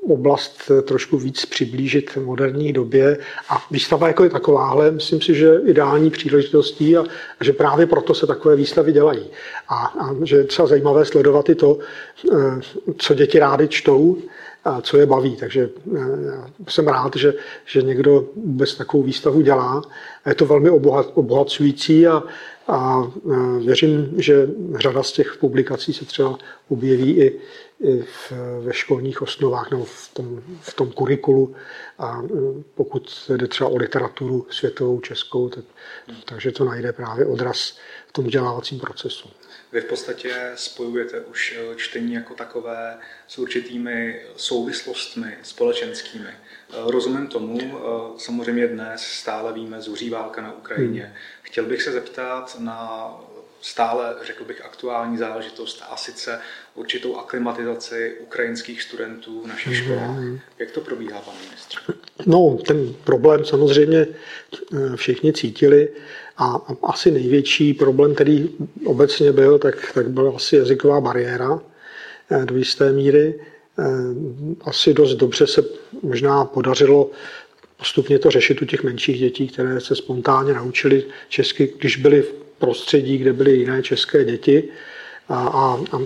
oblast 0.09 0.71
trošku 0.83 1.19
víc 1.19 1.45
přiblížit 1.45 2.17
moderní 2.17 2.73
době. 2.73 3.19
A 3.49 3.67
výstava 3.71 4.09
jako 4.09 4.25
je 4.25 4.31
takováhle, 4.31 4.91
myslím 4.91 5.21
si, 5.21 5.35
že 5.35 5.61
ideální 5.65 6.11
příležitostí 6.11 6.97
a, 6.97 7.05
a 7.41 7.45
že 7.45 7.53
právě 7.53 7.87
proto 7.87 8.15
se 8.15 8.27
takové 8.27 8.57
výstavy 8.57 8.93
dělají. 8.93 9.31
A, 9.69 9.75
a 9.87 10.15
že 10.25 10.37
je 10.37 10.45
třeba 10.45 10.69
zajímavé 10.69 11.05
sledovat 11.05 11.49
i 11.49 11.55
to, 11.55 11.79
co 12.99 13.15
děti 13.15 13.39
rády 13.39 13.69
čtou, 13.69 14.19
co 14.83 14.97
je 14.97 15.07
baví. 15.07 15.37
Takže 15.37 15.71
e, 15.97 16.71
jsem 16.71 16.89
rád, 16.89 17.17
že, 17.17 17.35
že 17.65 17.83
někdo 17.83 18.29
vůbec 18.37 18.75
takovou 18.75 19.03
výstavu 19.03 19.41
dělá. 19.41 19.83
Je 20.27 20.35
to 20.35 20.47
velmi 20.47 20.71
obohat, 20.71 21.11
obohacující 21.15 22.07
a, 22.07 22.23
a 22.69 23.03
e, 23.05 23.59
věřím, 23.59 24.15
že 24.17 24.49
řada 24.77 25.03
z 25.03 25.13
těch 25.13 25.37
publikací 25.41 25.93
se 25.93 26.05
třeba 26.05 26.39
objeví 26.69 27.19
i 27.19 27.41
i 27.81 28.03
v, 28.03 28.33
ve 28.61 28.73
školních 28.73 29.23
osnovách 29.23 29.71
nebo 29.71 29.85
v 29.85 30.11
tom, 30.15 30.43
v 30.61 30.75
tom 30.75 30.93
kurikulu. 30.93 31.55
A 31.99 32.23
e, 32.25 32.29
pokud 32.75 33.31
jde 33.37 33.47
třeba 33.47 33.71
o 33.71 33.77
literaturu 33.77 34.47
světovou, 34.51 35.01
českou, 35.01 35.49
tak, 35.49 35.65
takže 36.25 36.53
to 36.53 36.65
najde 36.65 36.93
právě 36.93 37.27
odraz 37.27 37.79
v 38.09 38.13
tom 38.13 38.25
vzdělávacím 38.25 38.79
procesu. 38.79 39.29
Vy 39.75 39.81
v 39.81 39.85
podstatě 39.85 40.35
spojujete 40.55 41.21
už 41.21 41.57
e, 41.59 41.77
čtení 41.77 42.13
jako 42.13 42.35
takové 42.35 42.99
s 43.29 43.39
určitými 43.39 44.21
souvislostmi 44.37 45.35
společenskými. 45.43 46.29
E, 46.29 46.35
rozumím 46.71 47.27
tomu, 47.27 47.59
samozřejmě 48.19 48.67
dnes 48.67 49.03
stále 49.03 49.53
víme, 49.53 49.81
zuří 49.81 50.11
válka 50.11 50.43
na 50.43 50.53
Ukrajině. 50.53 51.03
Hmm. 51.03 51.15
Chtěl 51.43 51.65
bych 51.65 51.83
se 51.83 51.93
zeptat 51.93 52.57
na 52.59 53.11
stále, 53.65 54.15
řekl 54.27 54.45
bych, 54.45 54.65
aktuální 54.65 55.19
záležitost 55.19 55.83
a 55.91 55.97
sice 55.97 56.41
určitou 56.75 57.17
aklimatizaci 57.17 58.17
ukrajinských 58.21 58.83
studentů 58.83 59.43
v 59.43 59.47
našich 59.47 59.73
mhm. 59.73 59.83
školách. 59.83 60.17
Jak 60.59 60.71
to 60.71 60.81
probíhá, 60.81 61.21
pane 61.21 61.39
ministře? 61.49 61.79
No, 62.27 62.59
ten 62.67 62.95
problém 63.05 63.45
samozřejmě 63.45 64.07
eh, 64.07 64.97
všichni 64.97 65.33
cítili 65.33 65.89
a 66.37 66.61
asi 66.83 67.11
největší 67.11 67.75
problém, 67.75 68.15
který 68.15 68.51
obecně 68.85 69.33
byl, 69.33 69.59
tak, 69.59 69.93
tak 69.95 70.11
byla 70.11 70.37
asi 70.37 70.57
jazyková 70.57 71.01
bariéra 71.01 71.61
eh, 72.31 72.45
do 72.45 72.57
jisté 72.57 72.93
míry. 72.93 73.41
Eh, 73.79 73.85
asi 74.65 74.95
dost 74.95 75.15
dobře 75.15 75.47
se 75.47 75.65
možná 76.03 76.45
podařilo 76.45 77.11
postupně 77.77 78.19
to 78.19 78.31
řešit 78.31 78.63
u 78.63 78.65
těch 78.65 78.83
menších 78.83 79.19
dětí, 79.19 79.49
které 79.49 79.81
se 79.81 79.97
spontánně 79.97 80.55
naučili 80.55 81.05
česky, 81.29 81.73
když 81.79 81.97
byli 81.97 82.23
v 82.23 82.33
prostředí, 82.59 83.19
kde 83.19 83.33
byly 83.33 83.57
jiné 83.57 83.83
české 83.83 84.25
děti 84.25 84.69
a, 85.29 85.35
a, 85.35 85.85
a 85.93 85.99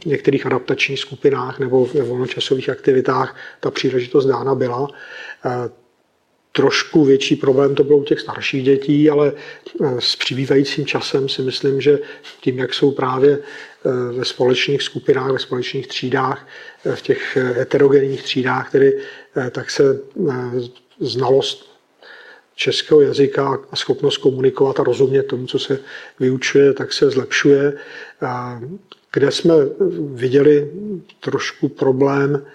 v 0.00 0.06
některých 0.06 0.46
adaptačních 0.46 1.00
skupinách 1.00 1.58
nebo 1.58 1.86
ve 1.86 2.02
volnočasových 2.02 2.68
aktivitách 2.68 3.36
ta 3.60 3.70
příležitost 3.70 4.26
dána 4.26 4.54
byla. 4.54 4.88
Trošku 6.52 7.04
větší 7.04 7.36
problém 7.36 7.74
to 7.74 7.84
bylo 7.84 7.98
u 7.98 8.04
těch 8.04 8.20
starších 8.20 8.64
dětí, 8.64 9.10
ale 9.10 9.32
e, 9.32 10.00
s 10.00 10.16
přibývajícím 10.16 10.86
časem 10.86 11.28
si 11.28 11.42
myslím, 11.42 11.80
že 11.80 11.98
tím, 12.40 12.58
jak 12.58 12.74
jsou 12.74 12.90
právě 12.90 13.32
e, 13.32 14.12
ve 14.12 14.24
společných 14.24 14.82
skupinách, 14.82 15.30
ve 15.30 15.38
společných 15.38 15.86
třídách, 15.86 16.48
v 16.94 17.02
těch 17.02 17.36
heterogenních 17.36 18.22
třídách, 18.22 18.72
tedy, 18.72 18.98
tak 19.50 19.70
se 19.70 20.00
znalost 21.00 21.72
českého 22.54 23.00
jazyka 23.00 23.58
a 23.70 23.76
schopnost 23.76 24.16
komunikovat 24.16 24.80
a 24.80 24.84
rozumět 24.84 25.22
tomu, 25.22 25.46
co 25.46 25.58
se 25.58 25.78
vyučuje, 26.20 26.72
tak 26.72 26.92
se 26.92 27.10
zlepšuje. 27.10 27.72
Kde 29.12 29.30
jsme 29.30 29.54
viděli 30.14 30.70
trošku 31.20 31.68
problém, 31.68 32.46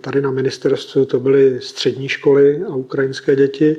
Tady 0.00 0.20
na 0.20 0.30
ministerstvu 0.30 1.04
to 1.04 1.20
byly 1.20 1.60
střední 1.60 2.08
školy 2.08 2.62
a 2.68 2.74
ukrajinské 2.74 3.36
děti. 3.36 3.76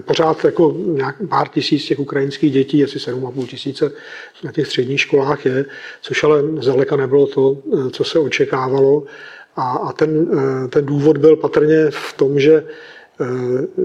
Pořád 0.00 0.44
jako 0.44 0.76
nějak 0.86 1.16
pár 1.28 1.48
tisíc 1.48 1.84
těch 1.84 1.98
ukrajinských 1.98 2.52
dětí, 2.52 2.84
asi 2.84 2.98
7,5 2.98 3.46
tisíce 3.46 3.92
na 4.44 4.52
těch 4.52 4.66
středních 4.66 5.00
školách 5.00 5.46
je, 5.46 5.64
což 6.02 6.24
ale 6.24 6.42
zdaleka 6.60 6.96
nebylo 6.96 7.26
to, 7.26 7.62
co 7.90 8.04
se 8.04 8.18
očekávalo. 8.18 9.04
A, 9.56 9.70
a 9.70 9.92
ten, 9.92 10.28
ten 10.68 10.86
důvod 10.86 11.18
byl 11.18 11.36
patrně 11.36 11.86
v 11.90 12.12
tom, 12.12 12.40
že 12.40 12.64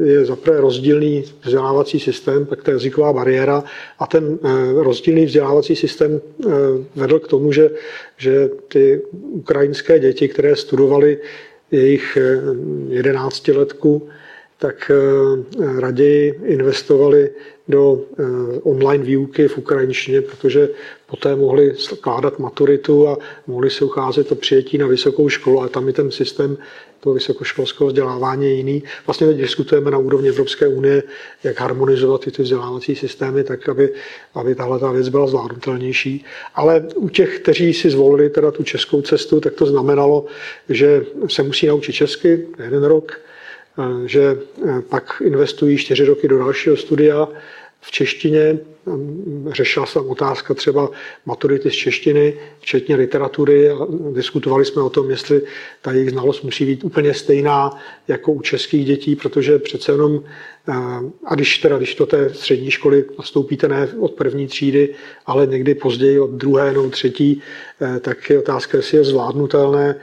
je 0.05 0.25
zaprvé 0.25 0.61
rozdílný 0.61 1.23
vzdělávací 1.41 1.99
systém, 1.99 2.45
pak 2.45 2.63
ta 2.63 2.71
jazyková 2.71 3.13
bariéra. 3.13 3.63
A 3.99 4.07
ten 4.07 4.39
eh, 4.43 4.49
rozdílný 4.83 5.25
vzdělávací 5.25 5.75
systém 5.75 6.21
eh, 6.21 6.49
vedl 6.95 7.19
k 7.19 7.27
tomu, 7.27 7.51
že, 7.51 7.69
že 8.17 8.49
ty 8.67 9.01
ukrajinské 9.11 9.99
děti, 9.99 10.27
které 10.27 10.55
studovaly 10.55 11.17
jejich 11.71 12.17
jedenáctiletku, 12.89 14.07
tak 14.57 14.91
raději 15.79 16.39
investovali 16.43 17.29
do 17.67 18.01
online 18.63 19.03
výuky 19.03 19.48
v 19.48 19.58
ukrajinštině, 19.58 20.22
protože 20.22 20.70
poté 21.08 21.36
mohli 21.36 21.75
skládat 21.75 22.39
maturitu 22.39 23.08
a 23.08 23.17
mohli 23.48 23.70
se 23.70 23.86
ucházet 23.86 24.32
o 24.32 24.36
přijetí 24.36 24.77
na 24.77 24.88
vysokou 24.88 25.29
školu, 25.29 25.60
ale 25.60 25.70
tam 25.70 25.88
je 25.88 25.93
ten 25.93 26.12
systém 26.12 26.58
toho 27.00 27.13
vysokoškolského 27.13 27.88
vzdělávání 27.88 28.58
jiný. 28.58 28.84
Vlastně 29.08 29.27
teď 29.27 29.38
diskutujeme 29.38 29.91
na 29.91 29.98
úrovni 29.98 30.29
Evropské 30.29 30.67
unie, 30.67 31.03
jak 31.43 31.60
harmonizovat 31.60 32.22
ty, 32.22 32.32
ty 32.32 32.43
vzdělávací 32.43 32.96
systémy, 32.96 33.43
tak 33.43 33.70
aby, 33.70 33.93
aby 34.34 34.55
tahle 34.55 34.79
ta 34.79 34.91
věc 34.91 35.10
byla 35.10 35.27
zvládnutelnější. 35.27 36.25
Ale 36.55 36.86
u 36.96 37.10
těch, 37.10 37.39
kteří 37.39 37.74
si 37.74 37.89
zvolili 37.89 38.29
teda 38.29 38.51
tu 38.51 38.63
českou 38.63 39.01
cestu, 39.01 39.39
tak 39.39 39.53
to 39.53 39.65
znamenalo, 39.65 40.25
že 40.70 41.05
se 41.27 41.43
musí 41.43 41.67
naučit 41.67 41.93
česky 41.93 42.48
jeden 42.63 42.84
rok, 42.84 43.20
že 44.05 44.37
pak 44.89 45.21
investují 45.25 45.77
čtyři 45.77 46.05
roky 46.05 46.27
do 46.27 46.37
dalšího 46.37 46.77
studia 46.77 47.27
v 47.81 47.91
češtině, 47.91 48.59
řešila 49.47 49.85
se 49.85 49.99
otázka 49.99 50.53
třeba 50.53 50.89
maturity 51.25 51.71
z 51.71 51.73
češtiny, 51.73 52.39
včetně 52.59 52.95
literatury. 52.95 53.69
Diskutovali 54.11 54.65
jsme 54.65 54.81
o 54.81 54.89
tom, 54.89 55.09
jestli 55.09 55.41
ta 55.81 55.91
jejich 55.91 56.09
znalost 56.09 56.43
musí 56.43 56.65
být 56.65 56.83
úplně 56.83 57.13
stejná 57.13 57.71
jako 58.07 58.31
u 58.31 58.41
českých 58.41 58.85
dětí, 58.85 59.15
protože 59.15 59.59
přece 59.59 59.91
jenom, 59.91 60.23
eh, 60.69 60.73
a 61.25 61.35
když, 61.35 61.57
teda, 61.57 61.77
když 61.77 61.95
to 61.95 62.05
té 62.05 62.29
střední 62.33 62.71
školy 62.71 63.05
nastoupíte 63.17 63.67
ne 63.67 63.89
od 63.99 64.11
první 64.11 64.47
třídy, 64.47 64.95
ale 65.25 65.47
někdy 65.47 65.75
později 65.75 66.19
od 66.19 66.31
druhé 66.31 66.73
nebo 66.73 66.89
třetí, 66.89 67.41
eh, 67.81 67.99
tak 67.99 68.29
je 68.29 68.39
otázka, 68.39 68.77
jestli 68.77 68.97
je 68.97 69.03
zvládnutelné 69.03 69.95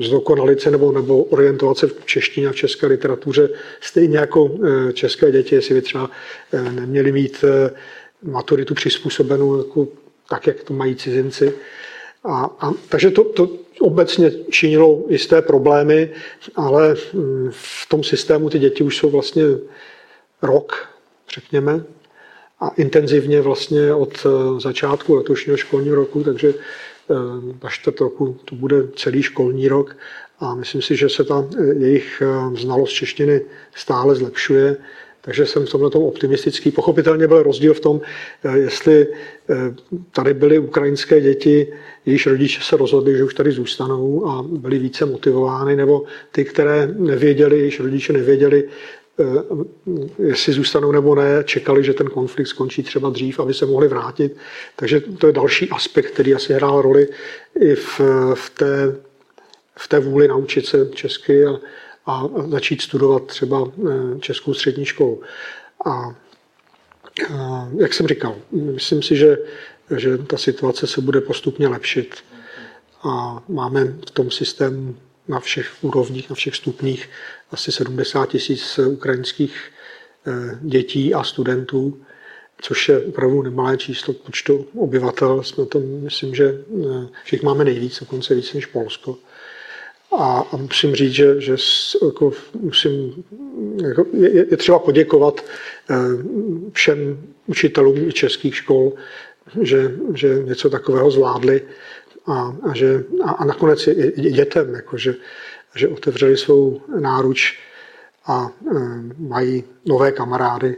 zdokonalit 0.00 0.60
se 0.60 0.70
nebo, 0.70 0.92
nebo 0.92 1.22
orientovat 1.22 1.78
se 1.78 1.86
v 1.86 2.06
češtině 2.06 2.48
a 2.48 2.52
v 2.52 2.56
české 2.56 2.86
literatuře, 2.86 3.48
stejně 3.80 4.18
jako 4.18 4.50
české 4.92 5.32
děti, 5.32 5.54
jestli 5.54 5.74
by 5.74 5.82
třeba 5.82 6.10
neměli 6.70 7.12
mít 7.12 7.44
maturitu 8.22 8.74
přizpůsobenou 8.74 9.58
jako, 9.58 9.88
tak, 10.28 10.46
jak 10.46 10.64
to 10.64 10.74
mají 10.74 10.96
cizinci. 10.96 11.54
A, 12.24 12.56
a, 12.60 12.72
takže 12.88 13.10
to, 13.10 13.24
to 13.24 13.48
obecně 13.80 14.32
činilo 14.50 15.04
jisté 15.08 15.42
problémy, 15.42 16.10
ale 16.56 16.94
hm, 17.14 17.50
v 17.50 17.88
tom 17.88 18.04
systému 18.04 18.50
ty 18.50 18.58
děti 18.58 18.84
už 18.84 18.96
jsou 18.96 19.10
vlastně 19.10 19.42
rok, 20.42 20.88
řekněme, 21.34 21.84
a 22.60 22.68
intenzivně 22.68 23.40
vlastně 23.40 23.94
od 23.94 24.26
začátku 24.58 25.14
letošního 25.14 25.56
školního 25.56 25.96
roku, 25.96 26.24
takže 26.24 26.54
na 27.62 27.70
čtvrt 27.70 28.00
roku 28.00 28.36
to 28.44 28.54
bude 28.54 28.88
celý 28.96 29.22
školní 29.22 29.68
rok 29.68 29.96
a 30.38 30.54
myslím 30.54 30.82
si, 30.82 30.96
že 30.96 31.08
se 31.08 31.24
ta 31.24 31.44
eh, 31.58 31.64
jejich 31.74 32.22
znalost 32.54 32.90
češtiny 32.90 33.40
stále 33.74 34.14
zlepšuje. 34.14 34.76
Takže 35.20 35.46
jsem 35.46 35.66
v 35.66 35.70
tomhle 35.70 35.90
tom 35.90 36.02
optimistický. 36.02 36.70
Pochopitelně 36.70 37.28
byl 37.28 37.42
rozdíl 37.42 37.74
v 37.74 37.80
tom, 37.80 38.00
jestli 38.54 39.06
tady 40.12 40.34
byly 40.34 40.58
ukrajinské 40.58 41.20
děti, 41.20 41.72
jejichž 42.06 42.26
rodiče 42.26 42.60
se 42.62 42.76
rozhodli, 42.76 43.16
že 43.16 43.24
už 43.24 43.34
tady 43.34 43.52
zůstanou 43.52 44.26
a 44.26 44.42
byli 44.42 44.78
více 44.78 45.06
motivovány, 45.06 45.76
nebo 45.76 46.04
ty, 46.32 46.44
které 46.44 46.86
nevěděli, 46.86 47.58
jejichž 47.58 47.80
rodiče 47.80 48.12
nevěděli, 48.12 48.64
Eh, 48.64 49.03
jestli 50.18 50.52
zůstanou 50.52 50.92
nebo 50.92 51.14
ne, 51.14 51.44
čekali, 51.44 51.84
že 51.84 51.94
ten 51.94 52.10
konflikt 52.10 52.48
skončí 52.48 52.82
třeba 52.82 53.10
dřív, 53.10 53.40
aby 53.40 53.54
se 53.54 53.66
mohli 53.66 53.88
vrátit. 53.88 54.36
Takže 54.76 55.00
to 55.00 55.26
je 55.26 55.32
další 55.32 55.70
aspekt, 55.70 56.10
který 56.10 56.34
asi 56.34 56.52
hrál 56.52 56.82
roli 56.82 57.08
i 57.60 57.74
v, 57.74 58.00
v, 58.34 58.50
té, 58.50 58.96
v 59.76 59.88
té 59.88 60.00
vůli 60.00 60.28
naučit 60.28 60.66
se 60.66 60.88
česky 60.94 61.44
a, 61.46 61.60
a 62.06 62.28
začít 62.48 62.82
studovat 62.82 63.26
třeba 63.26 63.68
eh, 63.68 64.20
českou 64.20 64.54
střední 64.54 64.84
školu. 64.84 65.22
A, 65.86 65.90
a 67.34 67.68
jak 67.78 67.94
jsem 67.94 68.06
říkal, 68.06 68.36
myslím 68.52 69.02
si, 69.02 69.16
že, 69.16 69.38
že 69.96 70.18
ta 70.18 70.38
situace 70.38 70.86
se 70.86 71.00
bude 71.00 71.20
postupně 71.20 71.68
lepšit 71.68 72.14
a 73.02 73.42
máme 73.48 73.84
v 73.84 74.10
tom 74.10 74.30
systému 74.30 74.96
na 75.28 75.40
všech 75.40 75.84
úrovních, 75.84 76.30
na 76.30 76.36
všech 76.36 76.56
stupních 76.56 77.10
asi 77.50 77.72
70 77.72 78.28
tisíc 78.28 78.78
ukrajinských 78.78 79.56
eh, 80.26 80.58
dětí 80.62 81.14
a 81.14 81.24
studentů, 81.24 82.00
což 82.60 82.88
je 82.88 83.00
opravdu 83.00 83.42
nemalé 83.42 83.76
číslo 83.76 84.14
počtu 84.14 84.66
obyvatel. 84.76 85.42
Jsme 85.42 85.66
to, 85.66 85.80
myslím, 85.80 86.34
že 86.34 86.64
všech 87.24 87.42
eh, 87.42 87.46
máme 87.46 87.64
nejvíc, 87.64 88.00
dokonce 88.00 88.34
víc 88.34 88.52
než 88.52 88.66
Polsko. 88.66 89.18
A, 90.18 90.48
a 90.52 90.56
musím 90.56 90.94
říct, 90.94 91.12
že, 91.12 91.40
že 91.40 91.56
jako 92.04 92.32
musím, 92.60 93.24
jako 93.86 94.06
je, 94.12 94.46
je 94.50 94.56
třeba 94.56 94.78
poděkovat 94.78 95.44
eh, 95.90 95.94
všem 96.72 97.26
učitelům 97.46 98.08
i 98.08 98.12
českých 98.12 98.56
škol, 98.56 98.92
že, 99.62 99.94
že 100.14 100.42
něco 100.44 100.70
takového 100.70 101.10
zvládli 101.10 101.62
a, 102.26 102.56
a, 102.70 102.74
že, 102.74 103.04
a, 103.24 103.30
a 103.30 103.44
nakonec 103.44 103.86
i 103.86 104.30
dětem, 104.30 104.74
jako 104.74 104.98
že, 104.98 105.14
že 105.74 105.88
otevřeli 105.88 106.36
svou 106.36 106.82
náruč 107.00 107.58
a 108.26 108.48
e, 108.48 108.74
mají 109.18 109.64
nové 109.84 110.12
kamarády 110.12 110.76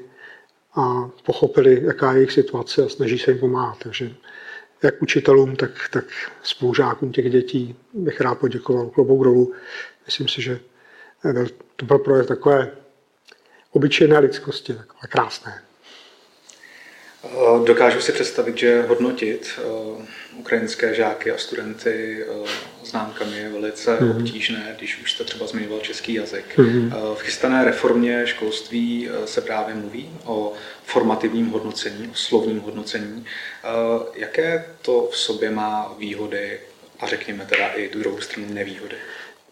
a 0.75 1.11
pochopili, 1.27 1.83
jaká 1.85 2.13
je 2.13 2.19
jejich 2.19 2.33
situace 2.33 2.83
a 2.85 2.89
snaží 2.89 3.19
se 3.19 3.31
jim 3.31 3.41
pomáhat. 3.41 3.79
Takže 3.79 4.15
jak 4.83 5.03
učitelům, 5.03 5.57
tak, 5.57 5.71
tak 5.91 6.05
spolužákům 6.43 7.13
těch 7.13 7.31
dětí 7.31 7.77
bych 7.93 8.21
rád 8.21 8.35
poděkoval 8.35 8.87
klobouk 8.87 9.25
dolů. 9.25 9.53
Myslím 10.07 10.29
si, 10.29 10.43
že 10.43 10.61
to 11.77 11.85
byl 11.85 11.99
projekt 11.99 12.27
takové 12.27 12.71
obyčejné 13.71 14.19
lidskosti, 14.19 14.75
takové 14.75 15.09
krásné. 15.09 15.63
Dokážu 17.67 18.01
si 18.01 18.13
představit, 18.13 18.59
že 18.59 18.83
hodnotit 18.83 19.51
uh, 19.65 20.03
ukrajinské 20.39 20.95
žáky 20.95 21.33
a 21.33 21.39
studenty 21.39 22.25
uh, 22.41 22.49
známkami 22.85 23.37
je 23.37 23.49
velice 23.49 23.97
mm-hmm. 23.97 24.17
obtížné, 24.17 24.75
když 24.79 25.03
už 25.03 25.13
jste 25.13 25.25
třeba 25.25 25.47
zmiňoval 25.47 25.81
český 25.81 26.15
jazyk. 26.15 26.45
Mm-hmm. 26.57 27.15
V 27.15 27.21
chystané 27.21 27.65
reformě 27.65 28.27
školství 28.27 29.09
se 29.25 29.41
právě 29.41 29.75
mluví 29.75 30.11
o 30.25 30.53
formativním 30.85 31.47
hodnocení, 31.47 32.09
o 32.09 32.15
slovním 32.15 32.61
hodnocení. 32.61 33.25
Jaké 34.15 34.65
to 34.83 35.09
v 35.13 35.17
sobě 35.17 35.51
má 35.51 35.95
výhody 35.99 36.59
a 37.01 37.07
řekněme 37.07 37.47
teda 37.49 37.69
i 37.69 37.91
druhou 37.99 38.21
stranu 38.21 38.47
nevýhody? 38.51 38.95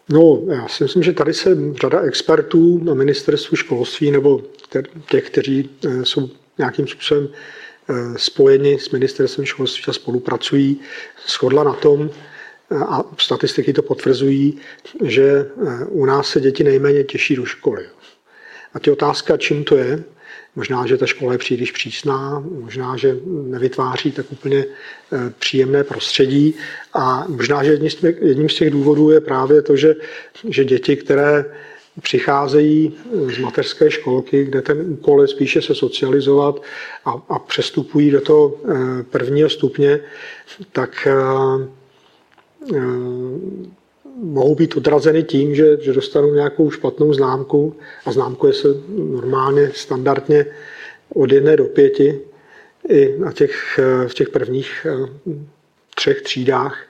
No, 0.09 0.41
já 0.53 0.67
si 0.67 0.83
myslím, 0.83 1.03
že 1.03 1.13
tady 1.13 1.33
se 1.33 1.49
řada 1.81 2.01
expertů 2.01 2.83
na 2.83 2.93
ministerstvu 2.93 3.57
školství 3.57 4.11
nebo 4.11 4.41
těch, 5.11 5.29
kteří 5.29 5.69
jsou 6.03 6.29
nějakým 6.57 6.87
způsobem 6.87 7.27
Eh, 7.27 7.64
spojeni 8.15 8.79
s 8.79 8.89
ministerstvem 8.89 9.45
školství 9.45 9.83
a 9.87 9.93
spolupracují, 9.93 10.79
shodla 11.27 11.63
na 11.63 11.73
tom, 11.73 12.09
eh, 12.71 12.75
a 12.75 13.03
statistiky 13.17 13.73
to 13.73 13.81
potvrzují, 13.81 14.57
že 15.03 15.23
eh, 15.23 15.85
u 15.85 16.05
nás 16.05 16.29
se 16.29 16.41
děti 16.41 16.63
nejméně 16.63 17.03
těší 17.03 17.35
do 17.35 17.45
školy. 17.45 17.85
A 18.73 18.79
ty 18.79 18.91
otázka, 18.91 19.37
čím 19.37 19.63
to 19.63 19.77
je, 19.77 20.03
možná, 20.55 20.87
že 20.87 20.97
ta 20.97 21.05
škola 21.05 21.31
je 21.31 21.37
příliš 21.37 21.71
přísná, 21.71 22.43
možná, 22.49 22.97
že 22.97 23.17
nevytváří 23.25 24.11
tak 24.11 24.31
úplně 24.31 24.65
příjemné 25.39 25.83
prostředí 25.83 26.55
a 26.93 27.25
možná, 27.27 27.63
že 27.63 27.79
jedním 28.21 28.49
z 28.49 28.55
těch 28.55 28.69
důvodů 28.69 29.09
je 29.09 29.21
právě 29.21 29.61
to, 29.61 29.75
že, 29.75 29.95
že 30.49 30.65
děti, 30.65 30.95
které 30.95 31.45
přicházejí 32.01 32.93
z 33.35 33.39
mateřské 33.39 33.91
školky, 33.91 34.43
kde 34.43 34.61
ten 34.61 34.91
úkol 34.91 35.21
je 35.21 35.27
spíše 35.27 35.61
se 35.61 35.75
socializovat 35.75 36.61
a, 37.05 37.23
a 37.29 37.39
přestupují 37.39 38.11
do 38.11 38.21
toho 38.21 38.53
eh, 38.55 39.03
prvního 39.03 39.49
stupně, 39.49 39.99
tak 40.71 41.07
eh, 41.07 41.13
eh, 42.75 42.79
mohou 44.23 44.55
být 44.55 44.77
odrazeny 44.77 45.23
tím, 45.23 45.55
že, 45.55 45.77
že 45.81 45.93
dostanou 45.93 46.33
nějakou 46.33 46.71
špatnou 46.71 47.13
známku 47.13 47.75
a 48.05 48.11
známkuje 48.11 48.53
se 48.53 48.67
normálně, 48.97 49.71
standardně 49.73 50.45
od 51.13 51.31
jedné 51.31 51.57
do 51.57 51.65
pěti 51.65 52.19
i 52.89 53.15
na 53.17 53.31
těch, 53.31 53.79
v 54.07 54.13
těch 54.13 54.29
prvních 54.29 54.87
třech 55.95 56.21
třídách 56.21 56.85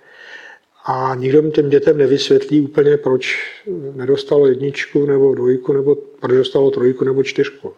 a 0.86 1.16
nikdo 1.16 1.52
těm 1.52 1.70
dětem 1.70 1.98
nevysvětlí 1.98 2.62
úplně, 2.62 2.98
proč 2.98 3.38
nedostalo 3.94 4.48
jedničku 4.48 5.06
nebo 5.06 5.36
dvojku, 5.36 5.74
nebo 5.74 5.96
proč 5.96 6.38
dostalo 6.38 6.72
trojku 6.72 7.06
nebo 7.06 7.24
čtyřku. 7.24 7.74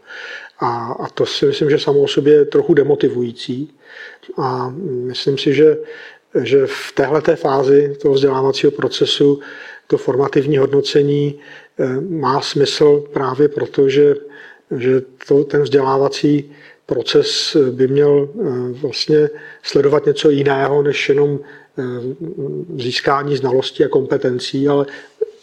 A, 0.60 0.98
a 1.00 1.10
to 1.10 1.26
si 1.26 1.46
myslím, 1.46 1.70
že 1.70 1.80
samo 1.80 2.00
o 2.00 2.08
sobě 2.08 2.34
je 2.34 2.46
trochu 2.46 2.74
demotivující. 2.74 3.74
A 4.38 4.74
myslím 4.80 5.38
si, 5.38 5.54
že, 5.54 5.78
že 6.44 6.66
v 6.66 6.92
této 6.94 7.36
fázi 7.36 7.96
toho 8.02 8.14
vzdělávacího 8.14 8.72
procesu 8.72 9.40
to 9.88 9.98
formativní 9.98 10.58
hodnocení 10.58 11.40
eh, 11.80 12.02
má 12.02 12.42
smysl 12.42 13.04
právě 13.14 13.48
proto, 13.48 13.90
že, 13.90 14.16
že 14.78 15.02
to, 15.28 15.44
ten 15.44 15.62
vzdělávací 15.62 16.52
proces 16.86 17.58
by 17.72 17.88
měl 17.88 18.30
eh, 18.30 18.44
vlastně 18.72 19.30
sledovat 19.64 20.06
něco 20.06 20.30
jiného, 20.30 20.84
než 20.84 21.10
jenom 21.10 21.40
získání 22.78 23.38
znalostí 23.38 23.84
a 23.84 23.88
kompetencí, 23.88 24.68
ale 24.68 24.86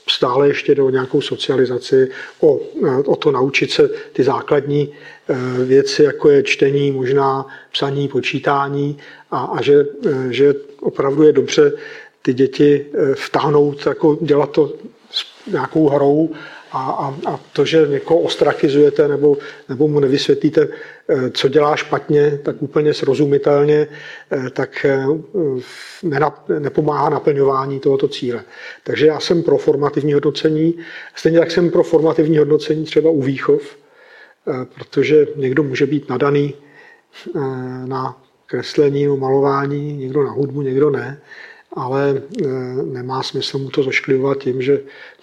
stále 0.09 0.49
ještě 0.49 0.75
do 0.75 0.91
nějakou 0.91 1.21
socializaci, 1.21 2.11
o, 2.41 2.61
eh, 2.87 2.97
o 2.97 3.17
to 3.17 3.31
naučit 3.31 3.71
se 3.71 3.91
ty 4.13 4.25
základní 4.25 4.89
eh, 5.29 5.65
věci, 5.65 6.03
jako 6.03 6.31
je 6.31 6.43
čtení, 6.43 6.93
možná 6.93 7.47
psaní, 7.73 8.09
počítání 8.09 8.99
a, 9.31 9.39
a 9.39 9.63
že, 9.63 9.87
že 10.31 10.55
opravdu 10.81 11.23
je 11.23 11.33
dobře 11.33 11.73
ty 12.23 12.35
děti 12.35 12.87
vtáhnout, 13.15 13.87
jako 13.87 14.19
dělat 14.21 14.51
to 14.51 14.73
s 15.11 15.25
nějakou 15.47 15.89
hrou 15.89 16.31
a, 16.75 16.91
a, 16.91 17.31
a 17.33 17.41
to, 17.53 17.65
že 17.65 17.87
někoho 17.89 18.21
ostrakizujete 18.21 19.09
nebo, 19.09 19.37
nebo 19.69 19.89
mu 19.89 20.01
nevysvětlíte, 20.01 20.69
eh, 21.09 21.31
co 21.31 21.49
dělá 21.49 21.77
špatně, 21.77 22.39
tak 22.43 22.63
úplně 22.63 22.95
srozumitelně, 22.95 23.87
eh, 24.33 24.51
tak 24.51 24.85
eh, 24.85 25.07
nepomáhá 26.59 27.09
naplňování 27.09 27.81
tohoto 27.81 28.09
cíle. 28.09 28.45
Takže 28.85 29.07
já 29.07 29.21
jsem 29.21 29.43
pro 29.43 29.59
formativní 29.59 30.13
hodnocení, 30.13 30.75
stejně 31.15 31.39
tak 31.39 31.51
jsem 31.51 31.71
pro 31.71 31.83
formativní 31.83 32.39
hodnocení 32.39 32.85
třeba 32.85 33.11
u 33.11 33.23
výchov, 33.23 33.77
protože 34.75 35.27
někdo 35.37 35.63
může 35.63 35.87
být 35.87 36.09
nadaný 36.09 36.55
na 37.85 38.23
kreslení, 38.47 39.07
malování, 39.07 39.97
někdo 39.97 40.23
na 40.23 40.31
hudbu, 40.31 40.63
někdo 40.63 40.91
ne 40.91 41.21
ale 41.75 42.23
nemá 42.85 43.23
smysl 43.23 43.59
mu 43.59 43.71
to 43.71 43.83
zošklivovat 43.83 44.39
tím, 44.39 44.63
že 44.63 44.81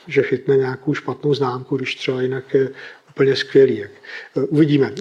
že 0.08 0.22
chytne 0.22 0.58
nějakou 0.58 0.94
špatnou 0.94 1.34
známku, 1.34 1.78
když 1.78 1.96
třeba 1.96 2.22
jinak 2.22 2.54
je 2.54 2.70
úplně 3.10 3.36
skvělý. 3.36 3.78
Jak, 3.78 3.92
uvidíme. 4.50 4.94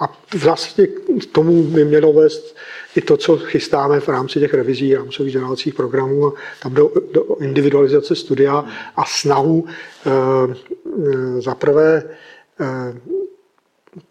A 0.00 0.06
v 0.34 0.44
zásadě 0.44 0.86
k 0.86 1.26
tomu 1.32 1.62
by 1.62 1.84
mělo 1.84 2.12
vést 2.12 2.56
i 2.96 3.00
to, 3.00 3.16
co 3.16 3.36
chystáme 3.36 4.00
v 4.00 4.08
rámci 4.08 4.40
těch 4.40 4.54
revizí 4.54 4.94
rámcových 4.94 5.30
vzdělávacích 5.30 5.74
programů, 5.74 6.32
tam 6.62 6.74
do, 6.74 6.92
do 7.12 7.36
individualizace 7.40 8.14
studia 8.14 8.64
a 8.96 9.04
snahu 9.04 9.66
e, 9.66 10.10
e, 10.10 11.40
zaprvé 11.40 12.02
e, 12.02 12.10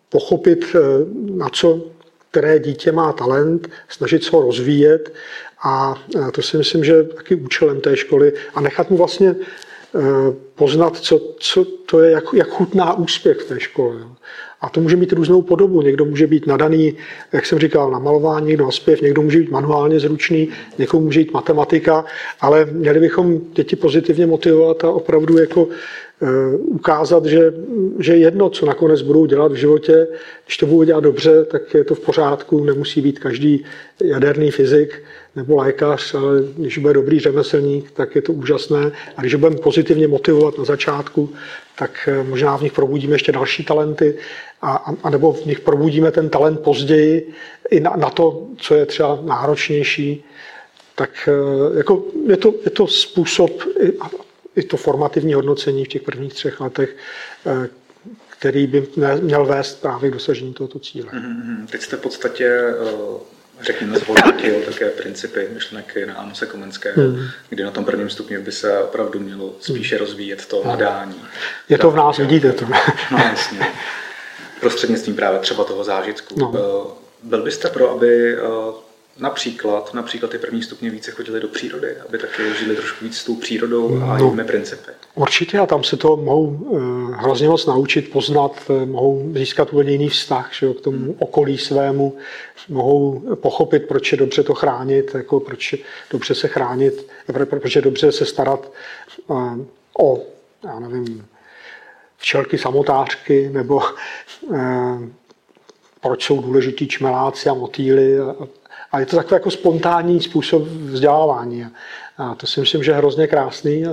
pochopit, 0.09 0.65
e, 0.75 0.79
na 1.31 1.49
co 1.49 1.95
které 2.35 2.59
dítě 2.59 2.91
má 2.91 3.13
talent, 3.13 3.69
snažit 3.87 4.23
se 4.23 4.29
ho 4.33 4.41
rozvíjet 4.41 5.13
a 5.65 5.95
to 6.31 6.41
si 6.41 6.57
myslím, 6.57 6.83
že 6.83 7.03
taky 7.03 7.35
účelem 7.35 7.81
té 7.81 7.97
školy 7.97 8.33
a 8.55 8.61
nechat 8.61 8.89
mu 8.89 8.97
vlastně 8.97 9.35
poznat, 10.55 10.97
co, 10.97 11.21
co 11.39 11.65
to 11.65 11.99
je, 11.99 12.11
jak, 12.11 12.23
jak 12.33 12.49
chutná 12.49 12.93
úspěch 12.93 13.37
v 13.37 13.47
té 13.47 13.59
škole. 13.59 13.95
A 14.61 14.69
to 14.69 14.81
může 14.81 14.95
mít 14.95 15.13
různou 15.13 15.41
podobu. 15.41 15.81
Někdo 15.81 16.05
může 16.05 16.27
být 16.27 16.47
nadaný, 16.47 16.95
jak 17.33 17.45
jsem 17.45 17.59
říkal, 17.59 17.91
na 17.91 17.99
malování, 17.99 18.47
někdo 18.47 18.65
na 18.65 18.71
zpěv, 18.71 19.01
někdo 19.01 19.21
může 19.21 19.39
být 19.39 19.51
manuálně 19.51 19.99
zručný, 19.99 20.49
někomu 20.77 21.05
může 21.05 21.19
být 21.19 21.33
matematika, 21.33 22.05
ale 22.41 22.65
měli 22.65 22.99
bychom 22.99 23.39
děti 23.53 23.75
pozitivně 23.75 24.25
motivovat 24.25 24.83
a 24.83 24.89
opravdu 24.89 25.37
jako 25.37 25.67
ukázat, 26.57 27.25
že, 27.25 27.53
že 27.99 28.17
jedno, 28.17 28.49
co 28.49 28.65
nakonec 28.65 29.01
budou 29.01 29.25
dělat 29.25 29.51
v 29.51 29.55
životě, 29.55 30.07
když 30.45 30.57
to 30.57 30.65
budou 30.65 30.83
dělat 30.83 31.03
dobře, 31.03 31.45
tak 31.45 31.73
je 31.73 31.83
to 31.83 31.95
v 31.95 31.99
pořádku, 31.99 32.63
nemusí 32.63 33.01
být 33.01 33.19
každý 33.19 33.65
jaderný 34.03 34.51
fyzik 34.51 35.03
nebo 35.35 35.55
lékař, 35.55 36.13
ale 36.15 36.43
když 36.57 36.77
bude 36.77 36.93
dobrý 36.93 37.19
řemeslník, 37.19 37.91
tak 37.91 38.15
je 38.15 38.21
to 38.21 38.33
úžasné. 38.33 38.91
A 39.17 39.21
když 39.21 39.35
budeme 39.35 39.57
pozitivně 39.57 40.07
motivovat 40.07 40.57
na 40.57 40.65
začátku, 40.65 41.29
tak 41.77 42.09
eh, 42.11 42.23
možná 42.23 42.57
v 42.57 42.61
nich 42.61 42.73
probudíme 42.73 43.15
ještě 43.15 43.31
další 43.31 43.65
talenty, 43.65 44.15
a, 44.61 44.93
a 45.03 45.09
nebo 45.09 45.33
v 45.33 45.45
nich 45.45 45.59
probudíme 45.59 46.11
ten 46.11 46.29
talent 46.29 46.59
později 46.59 47.31
i 47.69 47.79
na, 47.79 47.93
na 47.95 48.09
to, 48.09 48.47
co 48.57 48.75
je 48.75 48.85
třeba 48.85 49.19
náročnější. 49.21 50.23
Tak 50.95 51.29
eh, 51.31 51.77
jako 51.77 52.03
je, 52.27 52.37
to, 52.37 52.53
je 52.65 52.71
to 52.71 52.87
způsob, 52.87 53.51
i 54.55 54.63
to 54.63 54.77
formativní 54.77 55.33
hodnocení 55.33 55.85
v 55.85 55.87
těch 55.87 56.01
prvních 56.01 56.33
třech 56.33 56.61
letech, 56.61 56.95
eh, 57.45 57.69
který 58.29 58.67
by 58.67 58.87
měl 59.21 59.45
vést 59.45 59.81
právě 59.81 60.09
k 60.09 60.13
dosažení 60.13 60.53
tohoto 60.53 60.79
cíle. 60.79 61.11
Mm-hmm. 61.11 61.67
Teď 61.71 61.81
jste 61.81 61.97
v 61.97 62.01
podstatě, 62.01 62.45
eh, 62.45 63.35
řekněme, 63.61 63.99
zhodnotil 63.99 64.61
také 64.65 64.89
principy 64.89 65.47
myšlenek 65.53 65.97
na 66.07 66.13
Amose 66.13 66.45
Komenského, 66.45 67.01
mm. 67.01 67.27
kdy 67.49 67.63
na 67.63 67.71
tom 67.71 67.85
prvním 67.85 68.09
stupni 68.09 68.37
by 68.37 68.51
se 68.51 68.79
opravdu 68.79 69.19
mělo 69.19 69.55
spíše 69.59 69.97
rozvíjet 69.97 70.45
to 70.45 70.63
nadání. 70.65 71.21
Je 71.69 71.77
to 71.77 71.91
v 71.91 71.95
nás, 71.95 72.17
vidíte 72.17 72.51
to. 72.51 72.65
No 73.11 73.17
jasně. 73.17 73.59
Prostřednictvím 74.59 75.15
právě 75.15 75.39
třeba 75.39 75.63
toho 75.63 75.83
zážitku. 75.83 76.39
No. 76.39 76.53
Eh, 76.55 77.05
byl 77.23 77.43
byste 77.43 77.69
pro, 77.69 77.91
aby 77.91 78.35
Například, 79.19 79.93
například 79.93 80.31
ty 80.31 80.37
první 80.37 80.63
stupně 80.63 80.89
více 80.89 81.11
chodili 81.11 81.39
do 81.39 81.47
přírody, 81.47 81.95
aby 82.09 82.17
taky 82.17 82.53
žili 82.59 82.75
trošku 82.75 83.05
víc 83.05 83.17
s 83.17 83.23
tou 83.23 83.35
přírodou 83.35 84.01
a 84.03 84.17
no, 84.17 84.35
principy. 84.47 84.91
Určitě 85.15 85.59
a 85.59 85.65
tam 85.65 85.83
se 85.83 85.97
to 85.97 86.17
mohou 86.17 86.45
uh, 86.45 86.79
hrozně 87.15 87.49
moc 87.49 87.65
naučit, 87.65 88.11
poznat, 88.11 88.51
uh, 88.69 88.85
mohou 88.85 89.31
získat 89.35 89.73
úplně 89.73 89.91
jiný 89.91 90.09
vztah 90.09 90.49
že, 90.53 90.73
k 90.73 90.81
tomu 90.81 90.97
hmm. 90.97 91.15
okolí 91.19 91.57
svému, 91.57 92.17
mohou 92.69 93.35
pochopit, 93.35 93.79
proč 93.79 94.11
je 94.11 94.17
dobře 94.17 94.43
to 94.43 94.53
chránit, 94.53 95.15
jako 95.15 95.39
proč 95.39 95.73
je 95.73 95.79
dobře 96.11 96.35
se 96.35 96.47
chránit, 96.47 97.07
proč 97.45 97.75
je 97.75 97.81
dobře 97.81 98.11
se 98.11 98.25
starat 98.25 98.71
uh, 99.27 99.59
o, 99.99 100.23
já 100.63 100.79
nevím, 100.79 101.25
včelky 102.17 102.57
samotářky, 102.57 103.49
nebo 103.53 103.81
proč 106.01 106.25
jsou 106.25 106.41
důležití 106.41 106.87
čmeláci 106.87 107.49
a 107.49 107.53
motýly 107.53 108.19
a, 108.19 108.35
a 108.95 108.99
je 108.99 109.05
to 109.05 109.15
takový 109.15 109.35
jako 109.35 109.51
spontánní 109.51 110.21
způsob 110.21 110.63
vzdělávání. 110.63 111.67
A 112.17 112.35
to 112.35 112.47
si 112.47 112.59
myslím, 112.59 112.83
že 112.83 112.91
je 112.91 112.97
hrozně 112.97 113.27
krásný. 113.27 113.85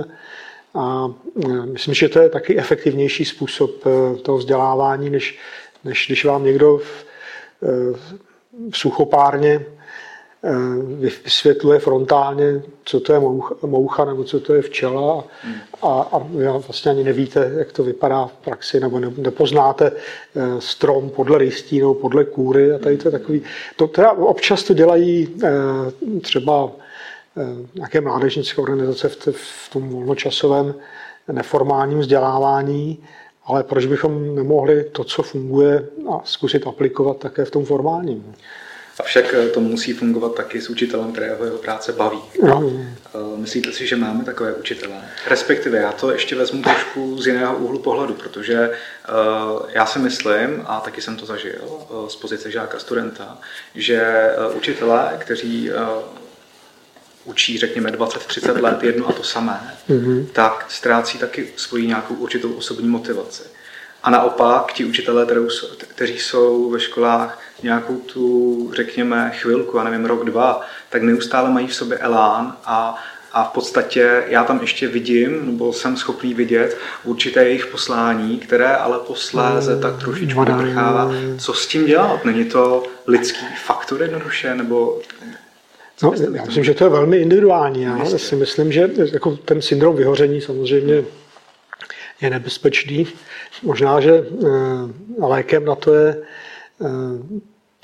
A, 0.75 1.07
myslím, 1.65 1.93
že 1.93 2.09
to 2.09 2.19
je 2.19 2.29
taky 2.29 2.57
efektivnější 2.59 3.25
způsob 3.25 3.71
e, 3.85 4.15
toho 4.15 4.37
vzdělávání, 4.37 5.09
než, 5.09 5.39
než 5.83 6.05
když 6.07 6.25
vám 6.25 6.43
někdo 6.43 6.77
v, 6.77 7.05
e, 7.63 7.97
v 8.71 8.77
suchopárně 8.77 9.59
Eh, 9.59 9.82
vysvětluje 10.99 11.79
frontálně, 11.79 12.61
co 12.85 12.99
to 12.99 13.13
je 13.13 13.19
moucha, 13.65 14.05
nebo 14.05 14.23
co 14.23 14.39
to 14.39 14.53
je 14.53 14.61
včela 14.61 15.23
a, 15.81 15.87
a 15.87 16.17
vlastně 16.67 16.91
ani 16.91 17.03
nevíte, 17.03 17.51
jak 17.57 17.71
to 17.71 17.83
vypadá 17.83 18.25
v 18.25 18.33
praxi, 18.33 18.79
nebo 18.79 18.99
nepoznáte 18.99 19.91
eh, 19.91 20.41
strom 20.59 21.09
podle 21.09 21.39
nebo 21.71 21.93
podle 21.93 22.25
kůry 22.25 22.71
a 22.71 22.79
tady 22.79 22.97
to 22.97 23.07
je 23.07 23.11
takový. 23.11 23.41
To 23.75 23.87
teda 23.87 24.11
občas 24.11 24.63
to 24.63 24.73
dělají 24.73 25.35
eh, 25.43 26.19
třeba 26.21 26.71
nějaké 27.75 28.01
mládežnické 28.01 28.61
organizace 28.61 29.09
v, 29.09 29.37
v 29.37 29.69
tom 29.73 29.89
volnočasovém 29.89 30.75
neformálním 31.31 31.99
vzdělávání, 31.99 33.03
ale 33.45 33.63
proč 33.63 33.85
bychom 33.85 34.35
nemohli 34.35 34.83
to, 34.83 35.03
co 35.03 35.23
funguje, 35.23 35.87
a 36.11 36.21
zkusit 36.23 36.67
aplikovat 36.67 37.17
také 37.17 37.45
v 37.45 37.51
tom 37.51 37.65
formálním? 37.65 38.35
Avšak 38.99 39.33
eh, 39.33 39.47
to 39.49 39.59
musí 39.59 39.93
fungovat 39.93 40.35
taky 40.35 40.61
s 40.61 40.69
učitelem, 40.69 41.11
kterého 41.11 41.45
jeho 41.45 41.57
práce 41.57 41.91
baví. 41.91 42.21
No. 42.43 42.71
Eh, 43.15 43.37
myslíte 43.37 43.71
si, 43.71 43.87
že 43.87 43.95
máme 43.95 44.23
takové 44.23 44.53
učitele? 44.53 44.95
Respektive 45.27 45.77
já 45.77 45.91
to 45.91 46.11
ještě 46.11 46.35
vezmu 46.35 46.61
trošku 46.61 47.21
z 47.21 47.27
jiného 47.27 47.57
úhlu 47.57 47.79
pohledu, 47.79 48.13
protože 48.13 48.55
eh, 48.55 49.11
já 49.69 49.85
si 49.85 49.99
myslím, 49.99 50.63
a 50.65 50.79
taky 50.79 51.01
jsem 51.01 51.15
to 51.15 51.25
zažil 51.25 51.61
z 52.07 52.15
pozice 52.15 52.51
žáka 52.51 52.79
studenta, 52.79 53.37
že 53.75 54.29
učitelé, 54.55 55.15
kteří 55.19 55.71
učí, 57.25 57.57
řekněme, 57.57 57.91
20-30 57.91 58.61
let 58.61 58.83
jedno 58.83 59.09
a 59.09 59.11
to 59.11 59.23
samé, 59.23 59.75
mm-hmm. 59.89 60.25
tak 60.33 60.65
ztrácí 60.69 61.17
taky 61.17 61.47
svoji 61.55 61.87
nějakou 61.87 62.13
určitou 62.13 62.53
osobní 62.53 62.87
motivaci. 62.87 63.43
A 64.03 64.09
naopak 64.09 64.73
ti 64.73 64.85
učitelé, 64.85 65.27
kteří 65.87 66.19
jsou 66.19 66.69
ve 66.69 66.79
školách 66.79 67.39
nějakou 67.63 67.95
tu, 67.95 68.71
řekněme, 68.75 69.31
chvilku, 69.35 69.77
já 69.77 69.83
nevím, 69.83 70.05
rok, 70.05 70.25
dva, 70.25 70.61
tak 70.89 71.01
neustále 71.01 71.49
mají 71.49 71.67
v 71.67 71.75
sobě 71.75 71.97
elán 71.97 72.57
a, 72.65 72.95
a 73.31 73.43
v 73.43 73.49
podstatě 73.49 74.23
já 74.27 74.43
tam 74.43 74.61
ještě 74.61 74.87
vidím, 74.87 75.45
nebo 75.45 75.73
jsem 75.73 75.97
schopný 75.97 76.33
vidět 76.33 76.77
určité 77.03 77.43
jejich 77.43 77.65
poslání, 77.65 78.37
které 78.37 78.75
ale 78.75 78.99
posléze 78.99 79.79
tak 79.79 79.99
trošičku 79.99 80.45
vyprchává. 80.45 81.11
Co 81.37 81.53
s 81.53 81.67
tím 81.67 81.85
dělat? 81.85 82.25
Není 82.25 82.45
to 82.45 82.83
lidský 83.07 83.45
faktor 83.65 84.01
jednoduše, 84.01 84.55
nebo 84.55 85.01
No, 86.03 86.13
já 86.33 86.45
myslím, 86.45 86.63
že 86.63 86.73
to 86.73 86.83
je 86.83 86.89
velmi 86.89 87.17
individuální. 87.17 87.81
Já 87.81 88.05
si 88.05 88.35
myslím, 88.35 88.71
že 88.71 88.89
jako 89.13 89.31
ten 89.31 89.61
syndrom 89.61 89.95
vyhoření 89.95 90.41
samozřejmě 90.41 91.03
je 92.21 92.29
nebezpečný. 92.29 93.07
Možná, 93.63 93.99
že 93.99 94.11
eh, 94.13 95.25
lékem 95.25 95.65
na 95.65 95.75
to 95.75 95.93
je 95.93 96.17
eh, 96.17 96.87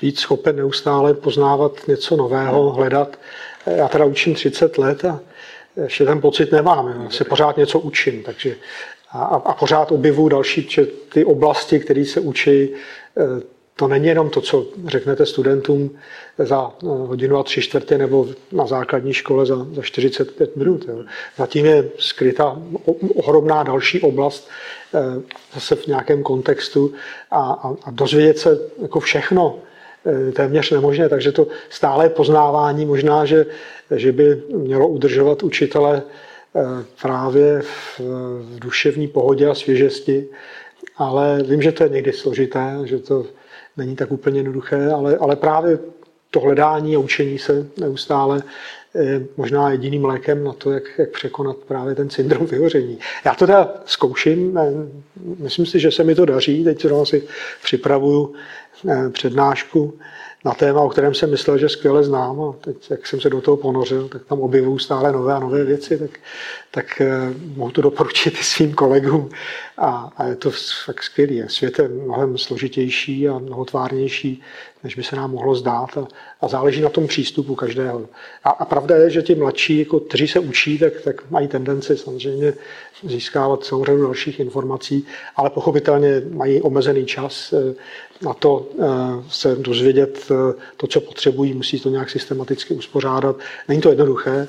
být 0.00 0.18
schopen 0.18 0.56
neustále 0.56 1.14
poznávat 1.14 1.88
něco 1.88 2.16
nového, 2.16 2.70
hledat. 2.70 3.18
Já 3.66 3.88
teda 3.88 4.04
učím 4.04 4.34
30 4.34 4.78
let 4.78 5.04
a 5.04 5.20
ještě 5.82 6.04
ten 6.04 6.20
pocit 6.20 6.52
nemám. 6.52 7.02
Já 7.04 7.10
se 7.10 7.24
pořád 7.24 7.56
něco 7.56 7.78
učím, 7.78 8.22
takže 8.22 8.56
a, 9.12 9.22
a 9.24 9.54
pořád 9.54 9.92
objevuju 9.92 10.28
další 10.28 10.68
ty 11.12 11.24
oblasti, 11.24 11.80
které 11.80 12.04
se 12.04 12.20
učí. 12.20 12.68
Eh, 13.16 13.42
to 13.76 13.88
není 13.88 14.06
jenom 14.06 14.30
to, 14.30 14.40
co 14.40 14.66
řeknete 14.86 15.26
studentům 15.26 15.90
za 16.38 16.72
hodinu 16.82 17.38
a 17.38 17.42
tři 17.42 17.62
čtvrtě 17.62 17.98
nebo 17.98 18.28
na 18.52 18.66
základní 18.66 19.12
škole 19.12 19.46
za, 19.46 19.66
za 19.72 19.82
45 19.82 20.56
minut. 20.56 20.84
Jo. 20.88 21.04
Zatím 21.36 21.66
je 21.66 21.88
skryta 21.98 22.58
ohromná 23.14 23.62
další 23.62 24.00
oblast 24.00 24.48
zase 25.54 25.74
v 25.76 25.86
nějakém 25.86 26.22
kontextu 26.22 26.92
a, 27.30 27.52
a, 27.52 27.68
a 27.84 27.90
dozvědět 27.90 28.38
se 28.38 28.58
jako 28.82 29.00
všechno 29.00 29.58
eh, 30.06 30.32
téměř 30.32 30.70
nemožné, 30.70 31.08
takže 31.08 31.32
to 31.32 31.46
stále 31.70 32.08
poznávání. 32.08 32.86
Možná, 32.86 33.24
že, 33.24 33.46
že 33.96 34.12
by 34.12 34.42
mělo 34.52 34.88
udržovat 34.88 35.42
učitele 35.42 36.02
právě 37.02 37.62
v, 37.62 38.00
v 38.40 38.58
duševní 38.58 39.08
pohodě 39.08 39.48
a 39.48 39.54
svěžesti, 39.54 40.28
ale 40.96 41.42
vím, 41.42 41.62
že 41.62 41.72
to 41.72 41.82
je 41.82 41.88
někdy 41.88 42.12
složité, 42.12 42.78
že 42.84 42.98
to 42.98 43.26
není 43.76 43.96
tak 43.96 44.12
úplně 44.12 44.38
jednoduché, 44.38 44.90
ale, 44.90 45.16
ale 45.16 45.36
právě 45.36 45.78
to 46.30 46.40
hledání 46.40 46.96
a 46.96 46.98
učení 46.98 47.38
se 47.38 47.66
neustále 47.76 48.42
možná 49.36 49.70
jediným 49.70 50.04
lékem 50.04 50.44
na 50.44 50.52
to, 50.52 50.70
jak, 50.70 50.82
jak 50.98 51.10
překonat 51.10 51.56
právě 51.56 51.94
ten 51.94 52.10
syndrom 52.10 52.46
vyhoření. 52.46 52.98
Já 53.24 53.34
to 53.34 53.46
teda 53.46 53.74
zkouším, 53.84 54.58
myslím 55.38 55.66
si, 55.66 55.80
že 55.80 55.90
se 55.90 56.04
mi 56.04 56.14
to 56.14 56.24
daří, 56.24 56.64
teď 56.64 56.86
si 57.04 57.22
připravuju 57.62 58.34
eh, 58.88 59.10
přednášku 59.10 59.98
na 60.44 60.54
téma, 60.54 60.80
o 60.80 60.88
kterém 60.88 61.14
jsem 61.14 61.30
myslel, 61.30 61.58
že 61.58 61.68
skvěle 61.68 62.04
znám 62.04 62.40
a 62.40 62.52
teď, 62.60 62.90
jak 62.90 63.06
jsem 63.06 63.20
se 63.20 63.30
do 63.30 63.40
toho 63.40 63.56
ponořil, 63.56 64.08
tak 64.08 64.24
tam 64.24 64.40
objevuju 64.40 64.78
stále 64.78 65.12
nové 65.12 65.34
a 65.34 65.38
nové 65.38 65.64
věci, 65.64 65.98
tak, 65.98 66.10
tak 66.70 67.00
eh, 67.00 67.34
mohu 67.56 67.70
to 67.70 67.82
doporučit 67.82 68.34
i 68.40 68.44
svým 68.44 68.74
kolegům 68.74 69.30
a, 69.78 70.12
a 70.16 70.26
je 70.26 70.36
to 70.36 70.50
fakt 70.84 71.02
skvělý. 71.02 71.42
Svět 71.46 71.78
je 71.78 71.88
mnohem 71.88 72.38
složitější 72.38 73.28
a 73.28 73.38
mnohotvárnější, 73.38 74.42
než 74.84 74.94
by 74.94 75.02
se 75.02 75.16
nám 75.16 75.30
mohlo 75.30 75.54
zdát 75.54 75.98
a, 75.98 76.08
a 76.40 76.48
záleží 76.48 76.80
na 76.80 76.88
tom 76.88 77.06
přístupu 77.06 77.54
každého. 77.54 78.08
A, 78.44 78.50
a 78.50 78.64
pravda 78.64 78.96
je, 78.96 79.10
že 79.10 79.22
ti 79.22 79.34
mladší, 79.34 79.78
jako, 79.78 80.00
kteří 80.00 80.28
se 80.28 80.38
učí, 80.38 80.78
tak, 80.78 81.00
tak 81.00 81.30
mají 81.30 81.48
tendenci 81.48 81.96
samozřejmě 81.96 82.54
získávat 83.02 83.64
celou 83.64 83.84
řadu 83.84 84.02
dalších 84.02 84.40
informací, 84.40 85.06
ale 85.36 85.50
pochopitelně 85.50 86.22
mají 86.30 86.62
omezený 86.62 87.06
čas 87.06 87.52
eh, 87.52 87.74
na 88.22 88.34
to 88.34 88.68
eh, 88.78 88.84
se 89.30 89.56
dozvědět 89.56 90.26
eh, 90.30 90.60
to, 90.76 90.86
co 90.86 91.00
potřebují, 91.00 91.54
musí 91.54 91.80
to 91.80 91.88
nějak 91.88 92.10
systematicky 92.10 92.74
uspořádat. 92.74 93.36
Není 93.68 93.80
to 93.80 93.88
jednoduché, 93.88 94.48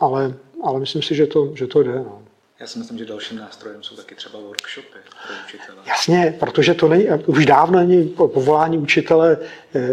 ale, 0.00 0.34
ale 0.62 0.80
myslím 0.80 1.02
si, 1.02 1.14
že 1.14 1.26
to, 1.26 1.52
že 1.54 1.66
to 1.66 1.82
jde. 1.82 1.94
No. 1.94 2.22
Já 2.60 2.66
si 2.66 2.78
myslím, 2.78 2.98
že 2.98 3.04
dalším 3.04 3.38
nástrojem 3.38 3.82
jsou 3.82 3.96
taky 3.96 4.14
třeba 4.14 4.38
workshopy 4.38 4.98
pro 5.26 5.34
učitele. 5.46 5.78
Jasně, 5.86 6.36
protože 6.40 6.74
to 6.74 6.88
není, 6.88 7.06
už 7.26 7.46
dávno 7.46 7.78
není 7.78 8.08
povolání 8.08 8.78
učitele 8.78 9.38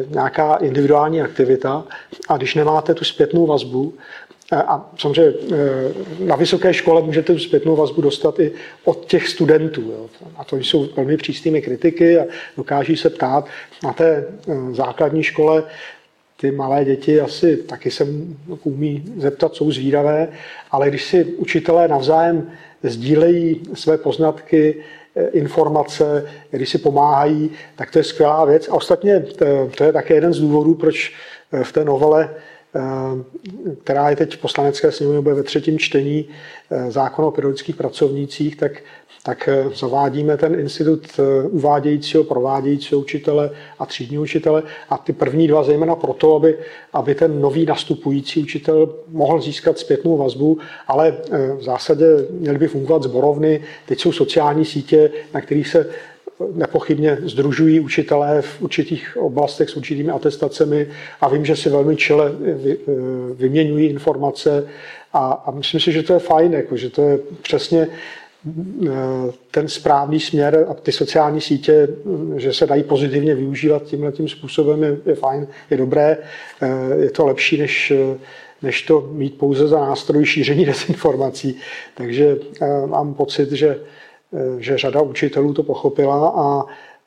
nějaká 0.08 0.56
individuální 0.56 1.22
aktivita 1.22 1.84
a 2.28 2.38
když 2.38 2.56
nemáte 2.56 2.94
tu 2.94 3.04
zpětnou 3.04 3.48
vazbu, 3.48 3.94
a 4.52 4.90
samozřejmě 4.98 5.34
eh, 5.52 5.56
na 6.20 6.36
vysoké 6.36 6.74
škole 6.74 7.02
můžete 7.02 7.34
tu 7.34 7.40
zpětnou 7.40 7.76
vazbu 7.76 8.02
dostat 8.02 8.40
i 8.40 8.52
od 8.84 9.06
těch 9.06 9.28
studentů. 9.28 9.82
Jo. 9.82 10.10
A 10.38 10.44
to 10.44 10.58
jsou 10.58 10.90
velmi 10.96 11.18
přísnými 11.18 11.62
kritiky 11.62 12.20
a 12.20 12.26
dokáží 12.58 12.98
se 12.98 13.10
ptát. 13.10 13.46
Na 13.84 13.94
té 13.94 14.26
eh, 14.48 14.54
základní 14.72 15.24
škole 15.24 15.64
ty 16.42 16.52
malé 16.52 16.86
děti 16.86 17.22
asi 17.22 17.58
taky 17.58 17.92
se 17.92 18.08
umí 18.64 19.04
zeptat, 19.18 19.56
jsou 19.56 19.72
zvídavé, 19.72 20.28
ale 20.72 20.90
když 20.90 21.04
si 21.04 21.26
učitelé 21.26 21.88
navzájem 21.88 22.52
sdílejí 22.84 23.62
své 23.74 23.98
poznatky, 23.98 24.76
eh, 25.16 25.28
informace, 25.28 26.30
když 26.52 26.70
si 26.70 26.78
pomáhají, 26.78 27.52
tak 27.76 27.92
to 27.92 28.00
je 28.00 28.04
skvělá 28.04 28.46
věc. 28.46 28.68
A 28.70 28.74
ostatně 28.74 29.20
to 29.78 29.84
je 29.84 29.94
také 29.94 30.14
jeden 30.14 30.34
z 30.34 30.40
důvodů, 30.40 30.74
proč 30.76 31.14
v 31.64 31.72
té 31.72 31.86
novele 31.86 32.30
Eh, 32.30 32.36
která 33.84 34.10
je 34.10 34.16
teď 34.16 34.36
v 34.36 34.42
poslanecké 34.42 34.92
sněmovně 34.92 35.22
bude 35.22 35.36
ve 35.36 35.44
třetím 35.44 35.80
čtení 35.80 36.26
eh, 36.72 36.92
zákon 36.92 37.26
o 37.26 37.32
pedagogických 37.32 37.76
pracovnících, 37.76 38.56
tak, 38.56 38.72
tak 39.24 39.48
eh, 39.48 39.66
zavádíme 39.76 40.38
ten 40.38 40.60
institut 40.60 41.20
uvádějícího, 41.50 42.24
provádějícího 42.24 43.02
učitele 43.02 43.52
a 43.80 43.86
třídního 43.86 44.24
učitele. 44.24 44.64
A 44.90 44.98
ty 44.98 45.14
první 45.14 45.48
dva 45.48 45.64
zejména 45.64 45.96
proto, 45.96 46.36
aby, 46.36 46.58
aby 46.94 47.16
ten 47.16 47.42
nový 47.42 47.66
nastupující 47.66 48.44
učitel 48.44 48.96
mohl 49.08 49.42
získat 49.42 49.80
zpětnou 49.80 50.18
vazbu, 50.18 50.58
ale 50.88 51.18
v 51.58 51.64
zásadě 51.64 52.06
měly 52.30 52.58
by 52.58 52.68
fungovat 52.68 53.04
zborovny. 53.04 53.62
Teď 53.86 54.00
jsou 54.00 54.12
sociální 54.12 54.66
sítě, 54.66 55.12
na 55.34 55.42
kterých 55.42 55.68
se 55.68 55.90
nepochybně 56.54 57.18
združují 57.24 57.80
učitelé 57.80 58.42
v 58.42 58.62
určitých 58.62 59.18
oblastech 59.18 59.70
s 59.70 59.76
určitými 59.76 60.12
atestacemi 60.12 60.88
a 61.22 61.30
vím, 61.30 61.46
že 61.46 61.56
si 61.56 61.70
velmi 61.70 61.96
čele 61.96 62.32
vyměňují 63.34 63.88
informace 63.88 64.68
a, 65.14 65.32
a 65.46 65.52
myslím 65.52 65.80
si, 65.80 65.92
že 65.92 66.04
to 66.04 66.14
je 66.14 66.20
fajn, 66.20 66.54
jako, 66.54 66.78
že 66.78 66.90
to 66.90 67.02
je 67.02 67.20
přesně 67.42 67.88
eh, 67.88 68.90
ten 69.52 69.68
správný 69.68 70.20
směr 70.20 70.66
a 70.70 70.74
ty 70.74 70.92
sociální 70.92 71.42
sítě, 71.42 71.88
že 72.36 72.54
se 72.54 72.68
dají 72.68 72.84
pozitivně 72.84 73.36
využívat 73.36 73.84
tímhle 73.84 74.12
tím 74.12 74.28
způsobem, 74.28 74.84
je, 74.84 74.98
je 75.06 75.16
fajn, 75.16 75.48
je 75.70 75.78
dobré, 75.78 76.18
eh, 76.62 76.96
je 76.96 77.12
to 77.12 77.26
lepší, 77.26 77.58
než, 77.58 77.94
než 78.62 78.82
to 78.82 79.10
mít 79.12 79.38
pouze 79.38 79.68
za 79.68 79.80
nástroj 79.80 80.26
šíření 80.26 80.66
dezinformací. 80.66 81.58
Takže 81.96 82.38
eh, 82.62 82.88
mám 82.88 83.14
pocit, 83.14 83.52
že 83.52 83.76
Eh, 83.76 83.99
že 84.58 84.78
řada 84.78 85.02
učitelů 85.02 85.54
to 85.54 85.64
pochopila 85.64 86.30
a, 86.30 86.64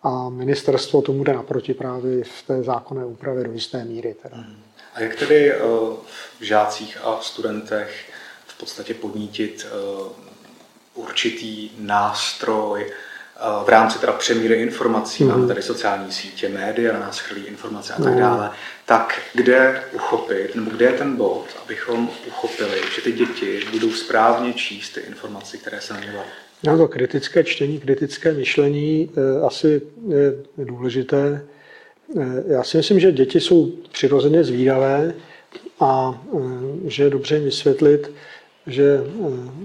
a 0.08 0.28
ministerstvo 0.28 1.02
tomu 1.02 1.24
jde 1.24 1.32
naproti 1.32 1.74
právě 1.74 2.24
v 2.24 2.42
té 2.46 2.62
zákonné 2.62 3.04
úpravě 3.04 3.44
do 3.44 3.52
jisté 3.52 3.84
míry. 3.84 4.16
Teda. 4.22 4.36
A 4.94 5.00
jak 5.00 5.14
tedy 5.14 5.52
eh, 5.52 5.58
v 6.40 6.42
žácích 6.42 6.98
a 7.04 7.20
studentech 7.20 8.12
v 8.46 8.58
podstatě 8.58 8.94
podnítit 8.94 9.66
eh, 9.66 10.12
určitý 10.94 11.70
nástroj 11.78 12.92
v 13.64 13.68
rámci 13.68 13.98
teda 13.98 14.12
přemíry 14.12 14.54
informací, 14.54 15.24
mm-hmm. 15.24 15.28
máme 15.28 15.46
tady 15.46 15.62
sociální 15.62 16.12
sítě, 16.12 16.48
média, 16.48 16.92
na 16.92 16.98
nás 16.98 17.18
chrlí 17.18 17.42
informace 17.44 17.94
a 17.94 18.02
tak 18.02 18.12
mhm. 18.12 18.20
dále, 18.20 18.50
tak 18.86 19.20
kde 19.34 19.84
uchopit, 19.92 20.54
nebo 20.54 20.70
kde 20.70 20.86
je 20.86 20.92
ten 20.92 21.16
bod, 21.16 21.46
abychom 21.64 22.10
uchopili, 22.28 22.80
že 22.94 23.02
ty 23.02 23.12
děti 23.12 23.60
budou 23.70 23.90
správně 23.90 24.52
číst 24.52 24.90
ty 24.90 25.00
informace, 25.00 25.56
které 25.56 25.80
se 25.80 25.94
na 25.94 26.00
ně 26.00 26.12
To 26.64 26.88
kritické 26.88 27.44
čtení, 27.44 27.80
kritické 27.80 28.32
myšlení 28.32 29.10
eh, 29.10 29.40
asi 29.46 29.82
je 30.08 30.34
důležité. 30.64 31.46
Eh, 32.20 32.42
já 32.46 32.62
si 32.62 32.76
myslím, 32.76 33.00
že 33.00 33.12
děti 33.12 33.40
jsou 33.40 33.72
přirozeně 33.92 34.44
zvídavé 34.44 35.14
a 35.80 36.22
eh, 36.34 36.38
že 36.90 37.02
je 37.02 37.10
dobře 37.10 37.34
jim 37.34 37.44
vysvětlit, 37.44 38.10
že 38.66 39.00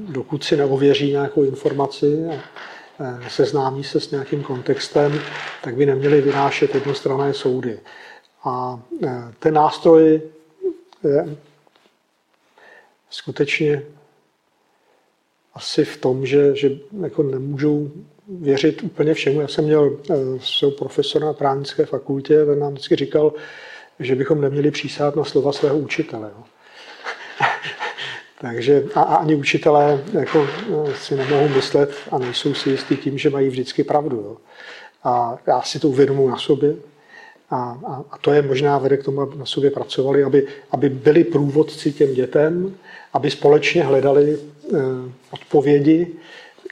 dokud 0.10 0.44
si 0.44 0.58
neověří 0.58 1.12
nějakou 1.12 1.44
informaci 1.44 2.26
a 2.26 3.30
seznámí 3.30 3.84
se 3.84 4.00
s 4.00 4.12
nějakým 4.12 4.44
kontextem, 4.44 5.20
tak 5.64 5.76
by 5.76 5.86
neměli 5.86 6.22
vynášet 6.22 6.76
jednostranné 6.76 7.34
soudy. 7.34 7.80
A 8.44 8.82
ten 9.40 9.54
nástroj 9.54 10.22
je 11.04 11.38
skutečně 13.10 13.84
asi 15.58 15.86
v 15.86 15.98
tom, 15.98 16.26
že, 16.26 16.56
že 16.56 16.72
jako 17.02 17.24
nemůžou 17.24 17.92
věřit 18.28 18.84
úplně 18.84 19.14
všemu. 19.14 19.42
Já 19.42 19.48
jsem 19.48 19.66
měl 19.66 19.98
eh, 20.10 20.16
svého 20.40 20.72
profesora 20.72 21.26
na 21.26 21.34
právnické 21.34 21.86
fakultě, 21.86 22.46
ten 22.46 22.60
nám 22.60 22.74
vždycky 22.74 22.96
říkal, 22.96 23.34
že 24.00 24.16
bychom 24.16 24.42
neměli 24.42 24.72
přísát 24.72 25.16
na 25.16 25.24
slova 25.24 25.52
svého 25.52 25.78
učitele. 25.78 26.32
Jo. 26.38 26.44
Takže 28.42 28.84
a, 28.96 29.02
a 29.02 29.16
ani 29.16 29.36
učitelé 29.36 30.04
jako, 30.14 30.48
eh, 30.48 30.94
si 30.96 31.16
nemohou 31.16 31.48
myslet 31.48 31.92
a 32.12 32.18
nejsou 32.18 32.54
si 32.54 32.70
jistí 32.70 32.98
tím, 32.98 33.18
že 33.18 33.30
mají 33.30 33.50
vždycky 33.50 33.84
pravdu. 33.84 34.18
Jo. 34.18 34.38
A 35.04 35.38
já 35.48 35.62
si 35.62 35.80
to 35.80 35.90
uvědomuji 35.90 36.30
na 36.30 36.38
sobě. 36.38 36.76
A, 37.50 37.80
a, 37.88 38.04
a 38.12 38.18
to 38.18 38.34
je 38.34 38.42
možná 38.42 38.78
vede 38.78 38.98
k 38.98 39.04
tomu, 39.04 39.22
aby 39.22 39.38
na 39.38 39.46
sobě 39.46 39.72
pracovali, 39.72 40.24
aby, 40.24 40.48
aby 40.72 40.90
byli 40.90 41.24
průvodci 41.24 41.92
těm 41.92 42.14
dětem, 42.14 42.76
aby 43.14 43.32
společně 43.32 43.84
hledali 43.84 44.40
odpovědi 45.32 46.16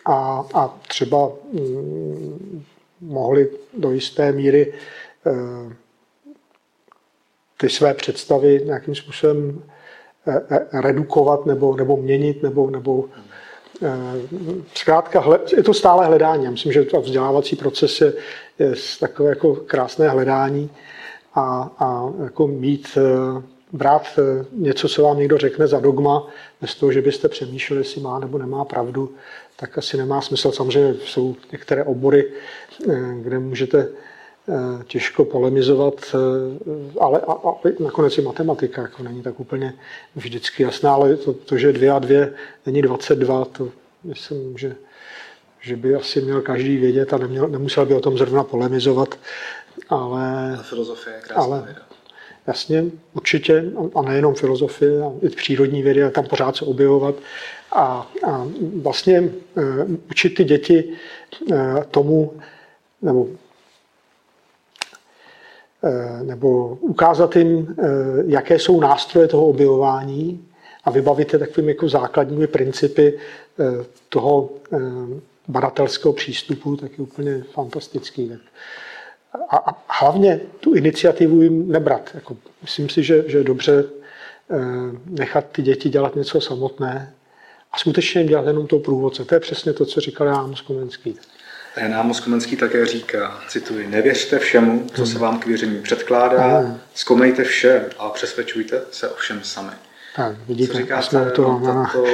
a, 0.06 0.46
a 0.54 0.80
třeba 0.88 1.32
hm, 1.54 2.64
mohli 3.02 3.50
do 3.78 3.92
jisté 3.92 4.32
míry 4.32 4.74
eh, 5.28 5.76
ty 7.58 7.70
své 7.70 7.94
představy 7.94 8.62
nějakým 8.66 8.96
způsobem 8.96 9.64
eh, 10.28 10.82
redukovat 10.82 11.46
nebo, 11.46 11.76
nebo 11.76 11.98
měnit, 11.98 12.44
nebo, 12.44 12.70
nebo 12.70 13.06
zkrátka 14.74 15.24
je 15.58 15.64
to 15.64 15.74
stále 15.74 16.06
hledání. 16.06 16.46
Já 16.46 16.52
myslím, 16.52 16.72
že 16.72 16.84
to 16.84 17.02
vzdělávací 17.02 17.56
proces 17.56 18.02
je, 18.02 18.14
je 18.60 18.74
takové 19.00 19.30
jako 19.30 19.56
krásné 19.56 20.10
hledání 20.10 20.70
a, 21.34 21.72
a 21.80 22.14
jako 22.24 22.48
mít 22.48 22.98
brát 23.76 24.20
eh, 24.20 24.46
něco, 24.52 24.90
co 24.90 25.04
vám 25.04 25.20
někdo 25.20 25.38
řekne 25.38 25.68
za 25.68 25.80
dogma, 25.80 26.28
bez 26.62 26.76
toho, 26.76 26.92
že 26.92 27.02
byste 27.02 27.30
přemýšleli, 27.30 27.80
jestli 27.80 28.02
má 28.02 28.20
nebo 28.20 28.38
nemá 28.38 28.66
pravdu, 28.66 29.16
tak 29.56 29.78
asi 29.78 29.98
nemá 29.98 30.22
smysl. 30.22 30.52
Samozřejmě 30.52 30.94
jsou 31.06 31.36
některé 31.52 31.84
obory, 31.84 32.32
eh, 32.90 33.16
kde 33.22 33.40
můžete 33.40 33.88
eh, 34.50 34.84
těžko 34.84 35.26
polemizovat, 35.26 36.16
ale 37.00 37.20
a, 37.20 37.32
a 37.32 37.54
nakonec 37.80 38.18
i 38.18 38.22
matematika 38.22 38.82
jako 38.82 39.04
není 39.04 39.22
tak 39.22 39.40
úplně 39.40 39.74
vždycky 40.16 40.64
jasná, 40.64 40.94
ale 40.94 41.16
to, 41.16 41.34
to 41.34 41.58
že 41.58 41.74
dvě 41.74 41.92
a 41.92 42.00
dvě 42.00 42.34
není 42.66 42.82
22, 42.82 43.46
to 43.46 43.70
myslím, 44.04 44.58
že, 44.58 44.76
že 45.62 45.76
by 45.76 45.96
asi 45.96 46.22
měl 46.22 46.42
každý 46.42 46.78
vědět 46.78 47.14
a 47.14 47.18
neměl, 47.18 47.48
nemusel 47.48 47.86
by 47.86 47.94
o 47.94 48.00
tom 48.00 48.18
zrovna 48.18 48.44
polemizovat. 48.44 49.20
Ale, 49.90 50.58
a 50.60 50.64
filozofie 50.64 51.16
je 51.16 51.22
krásná 51.22 51.44
ale, 51.44 51.62
věda. 51.66 51.95
Jasně, 52.48 52.86
určitě, 53.14 53.72
a 53.96 54.02
nejenom 54.02 54.36
filozofie, 54.36 55.02
a 55.02 55.12
i 55.22 55.30
přírodní 55.30 55.82
vědy, 55.82 56.04
a 56.04 56.10
tam 56.10 56.26
pořád 56.26 56.56
se 56.56 56.66
objevovat. 56.66 57.16
A, 57.72 58.12
a 58.28 58.48
vlastně 58.82 59.22
uh, 59.22 59.32
učit 60.10 60.30
ty 60.30 60.44
děti 60.44 60.94
uh, 61.52 61.84
tomu, 61.84 62.34
nebo 63.02 63.22
uh, 63.22 63.30
nebo 66.24 66.78
ukázat 66.82 67.36
jim, 67.36 67.76
jaké 68.28 68.60
jsou 68.60 68.80
nástroje 68.80 69.28
toho 69.28 69.46
objevování 69.48 70.48
a 70.84 70.90
vybavit 70.92 71.34
je 71.34 71.40
takovými 71.40 71.72
jako 71.72 71.90
základními 71.90 72.48
principy 72.48 73.20
toho 74.10 74.50
badatelského 75.48 76.14
přístupu, 76.14 76.76
tak 76.76 76.92
je 76.92 77.04
úplně 77.04 77.44
fantastický. 77.54 78.30
Tak 78.30 78.40
a, 79.50 79.58
a 79.58 79.84
hlavně 79.88 80.39
tu 80.60 80.74
iniciativu 80.74 81.41
jim 81.41 81.71
nebrat. 81.71 82.10
Jako, 82.13 82.38
myslím 82.62 82.89
si, 82.89 83.04
že, 83.04 83.24
že 83.28 83.38
je 83.38 83.43
dobře 83.43 83.84
eh, 84.52 84.58
nechat 85.06 85.45
ty 85.52 85.62
děti 85.62 85.89
dělat 85.89 86.15
něco 86.15 86.41
samotné 86.41 87.13
a 87.71 87.78
skutečně 87.78 88.21
jim 88.21 88.30
dělat 88.30 88.48
jenom 88.48 88.67
to 88.67 88.80
průvodce. 88.80 89.26
To 89.26 89.36
je 89.36 89.39
přesně 89.39 89.74
to, 89.74 89.86
co 89.86 90.02
říkal 90.02 90.28
Jan 90.28 90.54
Komenský. 90.67 91.19
Jan 91.78 91.95
Amos 91.95 92.19
Komenský 92.19 92.58
také 92.58 92.86
říká, 92.86 93.39
cituji, 93.48 93.88
nevěřte 93.88 94.39
všemu, 94.39 94.88
co 94.93 95.06
se 95.06 95.19
vám 95.19 95.39
k 95.39 95.45
věření 95.45 95.82
předkládá, 95.82 96.58
hmm. 96.60 96.78
zkoumejte 96.93 97.43
vše 97.43 97.86
a 98.00 98.10
přesvědčujte 98.10 98.82
se 98.91 99.10
o 99.10 99.15
všem 99.15 99.39
sami. 99.43 99.71
Tak, 100.15 100.36
vidíte, 100.48 100.74
Co 100.74 100.78
říkáte 100.78 101.04
jsme 101.04 101.32
to, 101.32 101.60
na 101.60 101.91
to 101.93 102.06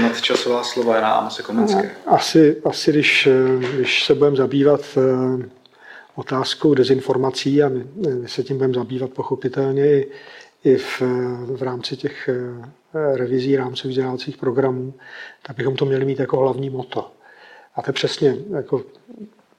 nadčasová 0.00 0.64
slova 0.64 0.94
Jana 0.94 1.10
Amose 1.12 1.42
Komenské? 1.42 1.90
Asi, 2.06 2.56
asi 2.64 2.90
když, 2.90 3.28
když 3.74 4.04
se 4.04 4.14
budeme 4.14 4.36
zabývat 4.36 4.80
eh, 4.96 5.48
otázkou 6.14 6.74
dezinformací 6.74 7.62
a 7.62 7.68
my, 7.68 7.84
my 8.20 8.28
se 8.28 8.42
tím 8.42 8.56
budeme 8.56 8.74
zabývat 8.74 9.10
pochopitelně 9.10 9.86
i, 9.86 10.08
i 10.64 10.76
v, 10.76 11.02
v 11.46 11.62
rámci 11.62 11.96
těch 11.96 12.28
eh, 12.28 13.16
revizí 13.16 13.56
rámcových 13.56 13.90
vzdělávacích 13.96 14.36
programů, 14.36 14.94
tak 15.42 15.56
bychom 15.56 15.76
to 15.76 15.84
měli 15.84 16.04
mít 16.04 16.20
jako 16.20 16.36
hlavní 16.36 16.70
moto. 16.70 17.10
A 17.74 17.82
to 17.82 17.88
je 17.88 17.92
přesně, 17.92 18.36
jako 18.50 18.82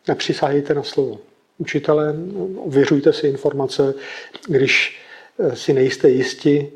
nepřisahejte 0.08 0.74
na 0.74 0.84
slovo. 0.84 1.20
Učitele, 1.58 2.16
ověřujte 2.58 3.13
si 3.13 3.28
informace, 3.28 3.94
když 4.48 5.02
eh, 5.39 5.56
si 5.56 5.74
nejste 5.74 6.10
jisti, 6.10 6.72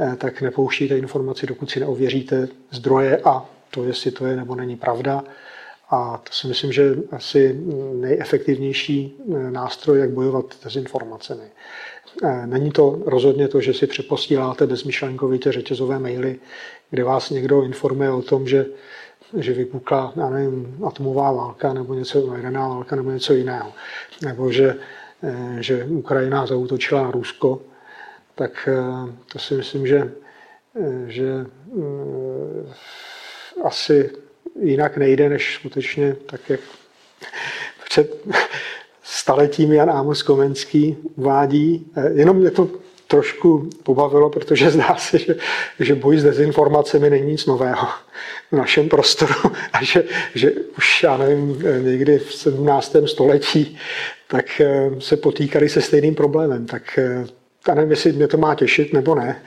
eh, 0.00 0.16
tak 0.16 0.42
nepouštíte 0.42 0.98
informaci, 0.98 1.46
dokud 1.46 1.70
si 1.70 1.80
neověříte 1.80 2.48
zdroje 2.70 3.20
a 3.24 3.46
to, 3.70 3.84
jestli 3.84 4.10
to 4.10 4.26
je 4.26 4.36
nebo 4.36 4.54
není 4.54 4.76
pravda. 4.76 5.24
A 5.92 6.20
to 6.24 6.32
si 6.32 6.46
myslím, 6.46 6.72
že 6.72 6.96
asi 7.10 7.60
nejefektivnější 7.92 9.16
eh, 9.20 9.50
nástroj, 9.50 9.98
jak 9.98 10.10
bojovat 10.10 10.44
s 10.68 10.76
informacemi. 10.76 11.44
Není 12.46 12.70
to 12.70 13.02
rozhodně 13.06 13.48
to, 13.48 13.60
že 13.60 13.74
si 13.74 13.86
přeposíláte 13.86 14.66
bezmyšlenkovitě 14.66 15.52
řetězové 15.52 15.98
maily, 15.98 16.38
kde 16.90 17.04
vás 17.04 17.30
někdo 17.30 17.62
informuje 17.62 18.10
o 18.10 18.22
tom, 18.22 18.48
že 18.48 18.66
že 19.38 19.52
vypukla, 19.52 20.12
já 20.16 20.30
nevím, 20.30 20.78
atomová 20.86 21.32
válka 21.32 21.72
nebo 21.72 21.94
něco, 21.94 22.34
jaderná 22.36 22.68
válka 22.68 22.96
nebo 22.96 23.10
něco 23.10 23.32
jiného. 23.32 23.72
Nebo 24.22 24.52
že, 24.52 24.76
eh, 25.22 25.56
že 25.60 25.84
Ukrajina 25.84 26.46
zautočila 26.46 27.02
na 27.02 27.10
Rusko, 27.10 27.62
tak 28.34 28.68
eh, 28.68 29.12
to 29.32 29.38
si 29.38 29.54
myslím, 29.54 29.86
že, 29.86 30.12
eh, 30.80 31.04
že 31.06 31.46
asi 33.64 34.10
jinak 34.62 34.96
nejde, 34.96 35.28
než 35.28 35.54
skutečně 35.54 36.16
tak, 36.26 36.40
jak 36.50 36.60
před 37.84 38.24
staletím 39.02 39.72
Jan 39.72 39.90
Amos 39.90 40.22
Komenský 40.22 40.96
uvádí. 41.16 41.86
Jenom 42.14 42.44
je 42.44 42.50
to 42.50 42.68
trošku 43.06 43.70
pobavilo, 43.82 44.30
protože 44.30 44.70
zdá 44.70 44.96
se, 44.96 45.18
že, 45.18 45.34
že 45.80 45.94
boj 45.94 46.18
s 46.18 46.24
dezinformacemi 46.24 47.10
není 47.10 47.30
nic 47.30 47.46
nového 47.46 47.88
v 48.52 48.56
našem 48.56 48.88
prostoru 48.88 49.34
a 49.72 49.84
že, 49.84 50.04
že 50.34 50.50
už, 50.78 51.02
já 51.02 51.16
nevím, 51.16 51.62
někdy 51.82 52.18
v 52.18 52.34
17. 52.34 52.96
století 53.06 53.78
tak 54.32 54.60
eh, 54.60 54.90
se 54.98 55.16
potýkali 55.16 55.68
se 55.68 55.80
stejným 55.80 56.14
problémem. 56.14 56.66
Tak 56.66 56.98
eh, 56.98 57.24
já 57.68 57.74
nevím, 57.74 57.90
jestli 57.90 58.12
mě 58.12 58.28
to 58.28 58.36
má 58.36 58.54
těšit 58.54 58.92
nebo 58.92 59.14
ne, 59.14 59.42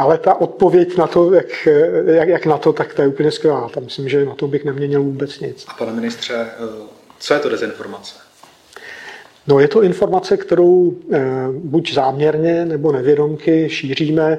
ale 0.00 0.18
ta 0.18 0.40
odpověď 0.40 0.96
na 0.96 1.06
to, 1.06 1.34
jak, 1.34 1.68
jak, 2.06 2.28
jak 2.28 2.46
na 2.46 2.58
to, 2.58 2.72
tak 2.72 2.94
to 2.94 3.02
je 3.02 3.08
úplně 3.08 3.30
skvělá. 3.30 3.68
Tam 3.68 3.84
myslím, 3.84 4.08
že 4.08 4.24
na 4.24 4.34
to 4.34 4.48
bych 4.48 4.64
neměnil 4.64 5.02
vůbec 5.02 5.40
nic. 5.40 5.66
A 5.68 5.74
pane 5.74 5.92
ministře, 5.92 6.46
co 7.18 7.34
je 7.34 7.40
to 7.40 7.48
dezinformace? 7.48 8.14
No 9.46 9.60
je 9.60 9.68
to 9.68 9.82
informace, 9.82 10.36
kterou 10.36 10.96
eh, 11.12 11.20
buď 11.52 11.94
záměrně 11.94 12.64
nebo 12.64 12.92
nevědomky 12.92 13.68
šíříme, 13.70 14.38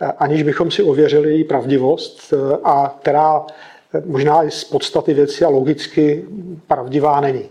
eh, 0.00 0.06
aniž 0.06 0.42
bychom 0.42 0.70
si 0.70 0.82
ověřili 0.82 1.30
její 1.30 1.44
pravdivost 1.44 2.32
eh, 2.32 2.56
a 2.64 2.96
která 3.00 3.46
možná 4.04 4.44
i 4.44 4.50
z 4.50 4.64
podstaty 4.64 5.14
věci 5.14 5.44
a 5.44 5.48
logicky 5.48 6.24
pravdivá 6.66 7.20
není. 7.20 7.44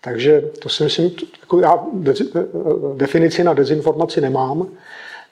Takže 0.00 0.40
to 0.58 0.68
si 0.68 0.84
myslím, 0.84 1.10
jako 1.40 1.60
já 1.60 1.84
definici 2.96 3.44
na 3.44 3.54
dezinformaci 3.54 4.20
nemám, 4.20 4.66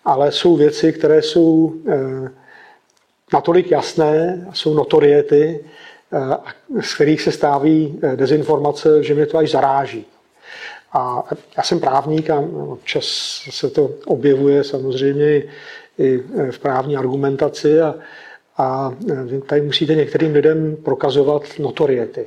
ale 0.04 0.32
jsou 0.32 0.56
věci, 0.56 0.92
které 0.92 1.22
jsou 1.22 1.74
natolik 3.32 3.70
jasné, 3.70 4.46
jsou 4.52 4.74
notoriety, 4.74 5.64
z 6.80 6.94
kterých 6.94 7.22
se 7.22 7.32
stáví 7.32 8.00
dezinformace, 8.16 9.02
že 9.02 9.14
mě 9.14 9.26
to 9.26 9.38
až 9.38 9.50
zaráží. 9.50 10.06
A 10.92 11.22
já 11.56 11.62
jsem 11.62 11.80
právník 11.80 12.30
a 12.30 12.38
občas 12.68 13.04
se 13.50 13.70
to 13.70 13.90
objevuje 14.06 14.64
samozřejmě 14.64 15.42
i 15.98 16.22
v 16.50 16.58
právní 16.58 16.96
argumentaci 16.96 17.80
a, 17.80 17.94
a 18.56 18.94
tady 19.46 19.62
musíte 19.62 19.94
některým 19.94 20.32
lidem 20.32 20.76
prokazovat 20.76 21.42
notoriety. 21.58 22.26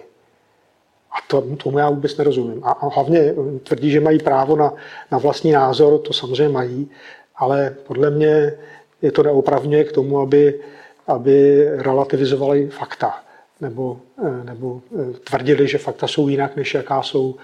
A 1.12 1.16
to, 1.28 1.42
tomu 1.42 1.78
já 1.78 1.90
vůbec 1.90 2.18
nerozumím. 2.18 2.62
A 2.64 2.88
hlavně 2.88 3.34
tvrdí, 3.64 3.92
že 3.92 4.00
mají 4.00 4.20
právo 4.20 4.56
na, 4.56 4.74
na 5.12 5.18
vlastní 5.18 5.52
názor, 5.52 6.00
to 6.00 6.14
samozřejmě 6.14 6.50
mají, 6.50 6.90
ale 7.36 7.76
podle 7.88 8.10
mě 8.10 8.54
je 9.02 9.12
to 9.12 9.24
neopravňuje 9.24 9.84
k 9.84 9.92
tomu, 9.92 10.20
aby, 10.20 10.62
aby 11.08 11.68
relativizovali 11.70 12.68
fakta. 12.68 13.24
Nebo, 13.62 14.00
nebo 14.44 14.82
tvrdili, 15.24 15.68
že 15.68 15.78
fakta 15.78 16.08
jsou 16.08 16.28
jinak, 16.28 16.56
než 16.56 16.74
jaká 16.74 17.02
jsou 17.02 17.36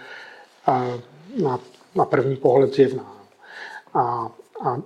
na, 1.43 1.60
na 1.95 2.06
první 2.06 2.36
pohled 2.36 2.75
zjevná. 2.75 3.15
A, 3.93 4.32
a 4.62 4.82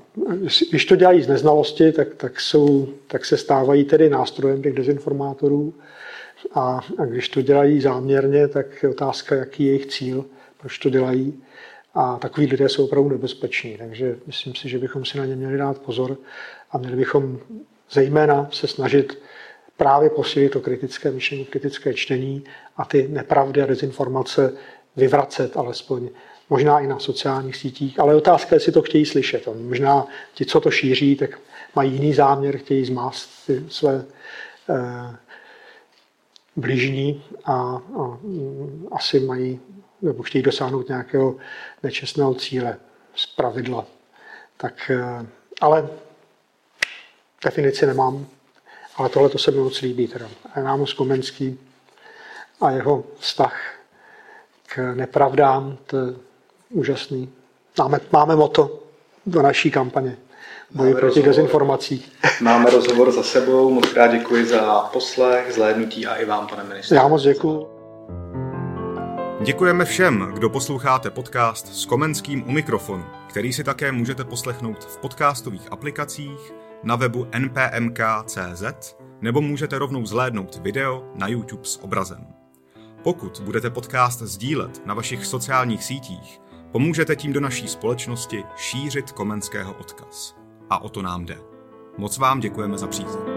když 0.70 0.86
to 0.86 0.96
dělají 0.96 1.22
z 1.22 1.28
neznalosti, 1.28 1.92
tak, 1.92 2.16
tak, 2.16 2.40
jsou, 2.40 2.88
tak 3.08 3.26
se 3.26 3.38
stávají 3.38 3.84
tedy 3.84 4.10
nástrojem 4.10 4.62
těch 4.62 4.74
dezinformátorů. 4.74 5.74
A, 6.54 6.80
a 6.98 7.06
když 7.06 7.30
to 7.30 7.42
dělají 7.42 7.82
záměrně, 7.82 8.48
tak 8.48 8.84
je 8.84 8.90
otázka, 8.90 9.36
jaký 9.36 9.64
je 9.64 9.70
jejich 9.70 9.86
cíl, 9.86 10.26
proč 10.58 10.78
to 10.78 10.90
dělají. 10.90 11.44
A 11.94 12.18
takový 12.18 12.48
lidé 12.48 12.70
jsou 12.70 12.86
opravdu 12.86 13.10
nebezpeční. 13.10 13.78
Takže 13.78 14.18
myslím 14.28 14.56
si, 14.56 14.70
že 14.70 14.80
bychom 14.80 15.06
si 15.06 15.18
na 15.18 15.26
ně 15.26 15.36
měli 15.36 15.58
dát 15.58 15.82
pozor 15.82 16.18
a 16.72 16.78
měli 16.78 16.96
bychom 16.96 17.40
zejména 17.92 18.50
se 18.52 18.68
snažit 18.68 19.20
právě 19.78 20.10
posílit 20.10 20.52
to 20.52 20.62
kritické 20.62 21.12
myšlení, 21.12 21.46
kritické 21.46 21.94
čtení 21.94 22.44
a 22.78 22.86
ty 22.86 23.08
nepravdy 23.08 23.62
a 23.62 23.66
dezinformace 23.66 24.54
vyvracet 24.96 25.58
alespoň 25.58 26.10
možná 26.50 26.80
i 26.80 26.88
na 26.88 27.00
sociálních 27.00 27.56
sítích, 27.56 28.00
ale 28.00 28.16
otázka 28.16 28.56
je, 28.56 28.56
jestli 28.56 28.72
to 28.72 28.82
chtějí 28.82 29.06
slyšet. 29.06 29.48
Možná 29.68 30.08
ti, 30.34 30.46
co 30.46 30.60
to 30.60 30.72
šíří, 30.72 31.16
tak 31.16 31.40
mají 31.76 31.94
jiný 31.94 32.14
záměr, 32.14 32.58
chtějí 32.58 32.86
zmást 32.86 33.30
ty 33.48 33.64
své 33.70 34.06
eh, 34.70 35.16
blížní 36.56 37.24
a, 37.46 37.54
a 38.00 38.18
mm, 38.22 38.88
asi 38.92 39.20
mají 39.20 39.60
nebo 40.04 40.24
chtějí 40.24 40.42
dosáhnout 40.42 40.88
nějakého 40.88 41.36
nečestného 41.84 42.34
cíle 42.34 42.78
z 43.16 43.26
pravidla. 43.26 43.86
Tak, 44.58 44.92
eh, 44.92 45.26
ale 45.62 45.90
definici 47.44 47.86
nemám, 47.86 48.26
ale 48.96 49.10
tohle 49.10 49.30
to 49.30 49.38
se 49.38 49.52
mi 49.52 49.58
moc 49.58 49.82
líbí. 49.82 50.08
Teda. 50.08 50.28
Rámus 50.56 50.94
Komenský 50.94 51.60
a 52.62 52.72
jeho 52.72 53.04
vztah 53.20 53.74
k 54.68 54.94
nepravdám, 54.96 55.78
to 55.86 55.98
je 55.98 56.14
úžasný. 56.70 57.30
Máme, 57.80 58.00
máme 58.12 58.36
moto 58.36 58.80
do 59.26 59.42
naší 59.42 59.72
kampaně. 59.72 60.18
Boji 60.72 60.96
proti 60.96 61.22
dezinformací. 61.22 62.06
Máme 62.42 62.70
rozhovor 62.70 63.12
za 63.12 63.24
sebou, 63.24 63.70
moc 63.70 63.90
krát 63.90 64.08
děkuji 64.08 64.46
za 64.46 64.80
poslech, 64.94 65.54
zhlédnutí 65.54 66.08
a 66.08 66.16
i 66.16 66.26
vám, 66.26 66.48
pane 66.48 66.64
ministře. 66.64 66.96
Já 66.96 67.08
moc 67.08 67.24
děkuji. 67.24 67.73
Děkujeme 69.44 69.86
všem, 69.86 70.32
kdo 70.34 70.50
posloucháte 70.50 71.10
podcast 71.10 71.76
s 71.76 71.86
Komenským 71.86 72.44
u 72.48 72.52
mikrofonu, 72.52 73.06
který 73.30 73.54
si 73.54 73.64
také 73.64 73.92
můžete 73.92 74.24
poslechnout 74.24 74.84
v 74.84 74.98
podcastových 74.98 75.72
aplikacích, 75.72 76.54
na 76.84 76.96
webu 76.96 77.28
npmk.cz 77.38 78.96
nebo 79.22 79.42
můžete 79.42 79.80
rovnou 79.80 80.06
zhlédnout 80.06 80.56
video 80.56 81.12
na 81.16 81.28
YouTube 81.28 81.66
s 81.66 81.84
obrazem. 81.84 82.28
Pokud 83.04 83.42
budete 83.46 83.70
podcast 83.70 84.22
sdílet 84.22 84.86
na 84.86 84.94
vašich 84.94 85.26
sociálních 85.26 85.84
sítích, 85.84 86.44
Pomůžete 86.74 87.16
tím 87.16 87.34
do 87.34 87.40
naší 87.40 87.68
společnosti 87.68 88.44
šířit 88.56 89.12
komenského 89.12 89.74
odkaz. 89.74 90.36
A 90.70 90.82
o 90.82 90.90
to 90.90 91.02
nám 91.02 91.26
jde. 91.26 91.38
Moc 91.98 92.18
vám 92.18 92.40
děkujeme 92.40 92.78
za 92.78 92.88
přízeň. 92.88 93.33